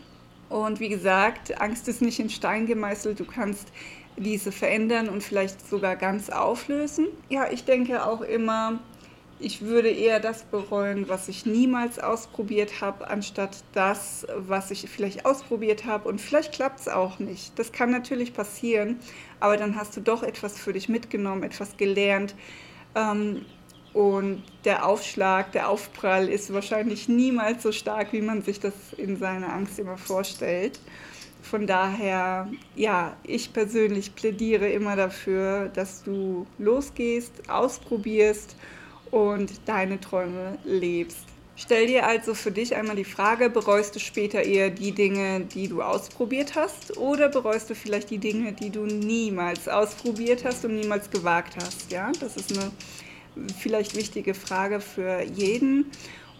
Und 0.48 0.78
wie 0.78 0.88
gesagt, 0.88 1.60
Angst 1.60 1.88
ist 1.88 2.02
nicht 2.02 2.20
in 2.20 2.30
Stein 2.30 2.66
gemeißelt. 2.66 3.18
Du 3.18 3.24
kannst 3.24 3.68
diese 4.16 4.52
verändern 4.52 5.08
und 5.08 5.22
vielleicht 5.22 5.66
sogar 5.68 5.96
ganz 5.96 6.30
auflösen. 6.30 7.08
Ja, 7.28 7.50
ich 7.50 7.64
denke 7.64 8.04
auch 8.04 8.20
immer, 8.20 8.78
ich 9.38 9.62
würde 9.62 9.90
eher 9.90 10.20
das 10.20 10.44
bereuen, 10.44 11.08
was 11.08 11.28
ich 11.28 11.44
niemals 11.44 11.98
ausprobiert 11.98 12.80
habe, 12.80 13.08
anstatt 13.08 13.64
das, 13.72 14.26
was 14.34 14.70
ich 14.70 14.88
vielleicht 14.88 15.26
ausprobiert 15.26 15.84
habe. 15.84 16.08
Und 16.08 16.20
vielleicht 16.20 16.52
klappt 16.52 16.80
es 16.80 16.88
auch 16.88 17.18
nicht. 17.18 17.58
Das 17.58 17.72
kann 17.72 17.90
natürlich 17.90 18.32
passieren, 18.32 18.98
aber 19.40 19.56
dann 19.56 19.76
hast 19.76 19.96
du 19.96 20.00
doch 20.00 20.22
etwas 20.22 20.58
für 20.58 20.72
dich 20.72 20.88
mitgenommen, 20.88 21.42
etwas 21.42 21.76
gelernt. 21.76 22.34
Ähm, 22.94 23.44
und 23.92 24.42
der 24.64 24.86
Aufschlag, 24.86 25.52
der 25.52 25.70
Aufprall 25.70 26.28
ist 26.28 26.52
wahrscheinlich 26.52 27.08
niemals 27.08 27.62
so 27.62 27.72
stark, 27.72 28.12
wie 28.12 28.20
man 28.20 28.42
sich 28.42 28.60
das 28.60 28.74
in 28.96 29.16
seiner 29.16 29.52
Angst 29.52 29.78
immer 29.78 29.96
vorstellt. 29.96 30.80
Von 31.42 31.66
daher, 31.66 32.50
ja, 32.74 33.16
ich 33.22 33.52
persönlich 33.52 34.14
plädiere 34.14 34.68
immer 34.68 34.96
dafür, 34.96 35.68
dass 35.68 36.02
du 36.02 36.46
losgehst, 36.58 37.48
ausprobierst 37.48 38.56
und 39.10 39.52
deine 39.66 40.00
Träume 40.00 40.58
lebst. 40.64 41.26
Stell 41.58 41.86
dir 41.86 42.06
also 42.06 42.34
für 42.34 42.50
dich 42.50 42.76
einmal 42.76 42.96
die 42.96 43.04
Frage, 43.04 43.48
bereust 43.48 43.94
du 43.94 43.98
später 43.98 44.42
eher 44.42 44.68
die 44.68 44.92
Dinge, 44.92 45.40
die 45.40 45.68
du 45.68 45.80
ausprobiert 45.80 46.54
hast 46.54 46.98
oder 46.98 47.30
bereust 47.30 47.70
du 47.70 47.74
vielleicht 47.74 48.10
die 48.10 48.18
Dinge, 48.18 48.52
die 48.52 48.68
du 48.68 48.80
niemals 48.84 49.66
ausprobiert 49.66 50.44
hast 50.44 50.66
und 50.66 50.74
niemals 50.74 51.10
gewagt 51.10 51.56
hast? 51.56 51.90
Ja, 51.90 52.12
das 52.20 52.36
ist 52.36 52.52
eine 52.52 52.70
vielleicht 53.58 53.96
wichtige 53.96 54.34
Frage 54.34 54.80
für 54.80 55.22
jeden. 55.22 55.90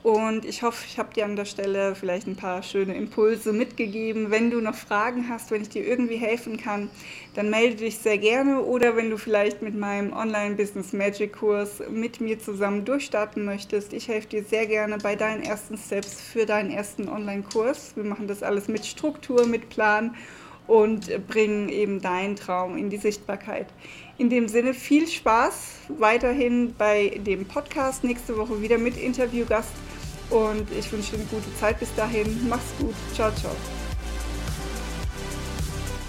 Und 0.07 0.45
ich 0.45 0.63
hoffe, 0.63 0.85
ich 0.87 1.01
habe 1.01 1.13
dir 1.13 1.25
an 1.25 1.35
der 1.35 1.47
Stelle 1.47 1.97
vielleicht 1.97 2.29
ein 2.29 2.37
paar 2.37 2.63
schöne 2.63 2.95
Impulse 2.95 3.53
mitgegeben. 3.53 4.31
Wenn 4.31 4.53
du 4.53 4.61
noch 4.61 4.77
Fragen 4.77 5.29
hast, 5.29 5.51
wenn 5.51 5.63
ich 5.63 5.69
dir 5.69 5.85
irgendwie 5.85 6.15
helfen 6.15 6.59
kann, 6.59 6.89
dann 7.35 7.51
melde 7.51 7.75
dich 7.75 7.99
sehr 7.99 8.17
gerne. 8.17 8.63
Oder 8.63 8.95
wenn 8.95 9.11
du 9.11 9.19
vielleicht 9.19 9.63
mit 9.63 9.75
meinem 9.75 10.13
Online-Business 10.13 10.93
Magic 10.93 11.33
Kurs 11.33 11.83
mit 11.91 12.21
mir 12.21 12.39
zusammen 12.39 12.85
durchstarten 12.85 13.45
möchtest, 13.45 13.93
ich 13.93 14.07
helfe 14.07 14.29
dir 14.29 14.45
sehr 14.45 14.67
gerne 14.67 14.99
bei 14.99 15.17
deinen 15.17 15.43
ersten 15.43 15.77
Steps 15.77 16.21
für 16.21 16.47
deinen 16.47 16.71
ersten 16.71 17.09
Online-Kurs. 17.09 17.97
Wir 17.97 18.05
machen 18.05 18.29
das 18.29 18.45
alles 18.45 18.69
mit 18.69 18.87
Struktur, 18.87 19.45
mit 19.45 19.71
Plan 19.71 20.15
und 20.69 21.27
bringen 21.27 21.69
eben 21.69 22.01
deinen 22.01 22.37
Traum 22.37 22.77
in 22.77 22.91
die 22.91 22.97
Sichtbarkeit. 22.97 23.67
In 24.19 24.31
dem 24.31 24.47
Sinne 24.47 24.73
viel 24.73 25.09
Spaß 25.09 25.79
weiterhin 25.99 26.77
bei 26.79 27.21
dem 27.27 27.45
Podcast. 27.45 28.05
Nächste 28.05 28.37
Woche 28.37 28.63
wieder 28.63 28.79
mit 28.79 28.97
Interviewgast 28.97 29.71
und 30.31 30.67
ich 30.79 30.91
wünsche 30.93 31.13
dir 31.13 31.19
eine 31.19 31.27
gute 31.27 31.55
Zeit 31.59 31.79
bis 31.81 31.95
dahin. 31.95 32.49
Mach's 32.49 32.73
gut. 32.79 32.95
Ciao, 33.15 33.31
ciao. 33.41 33.53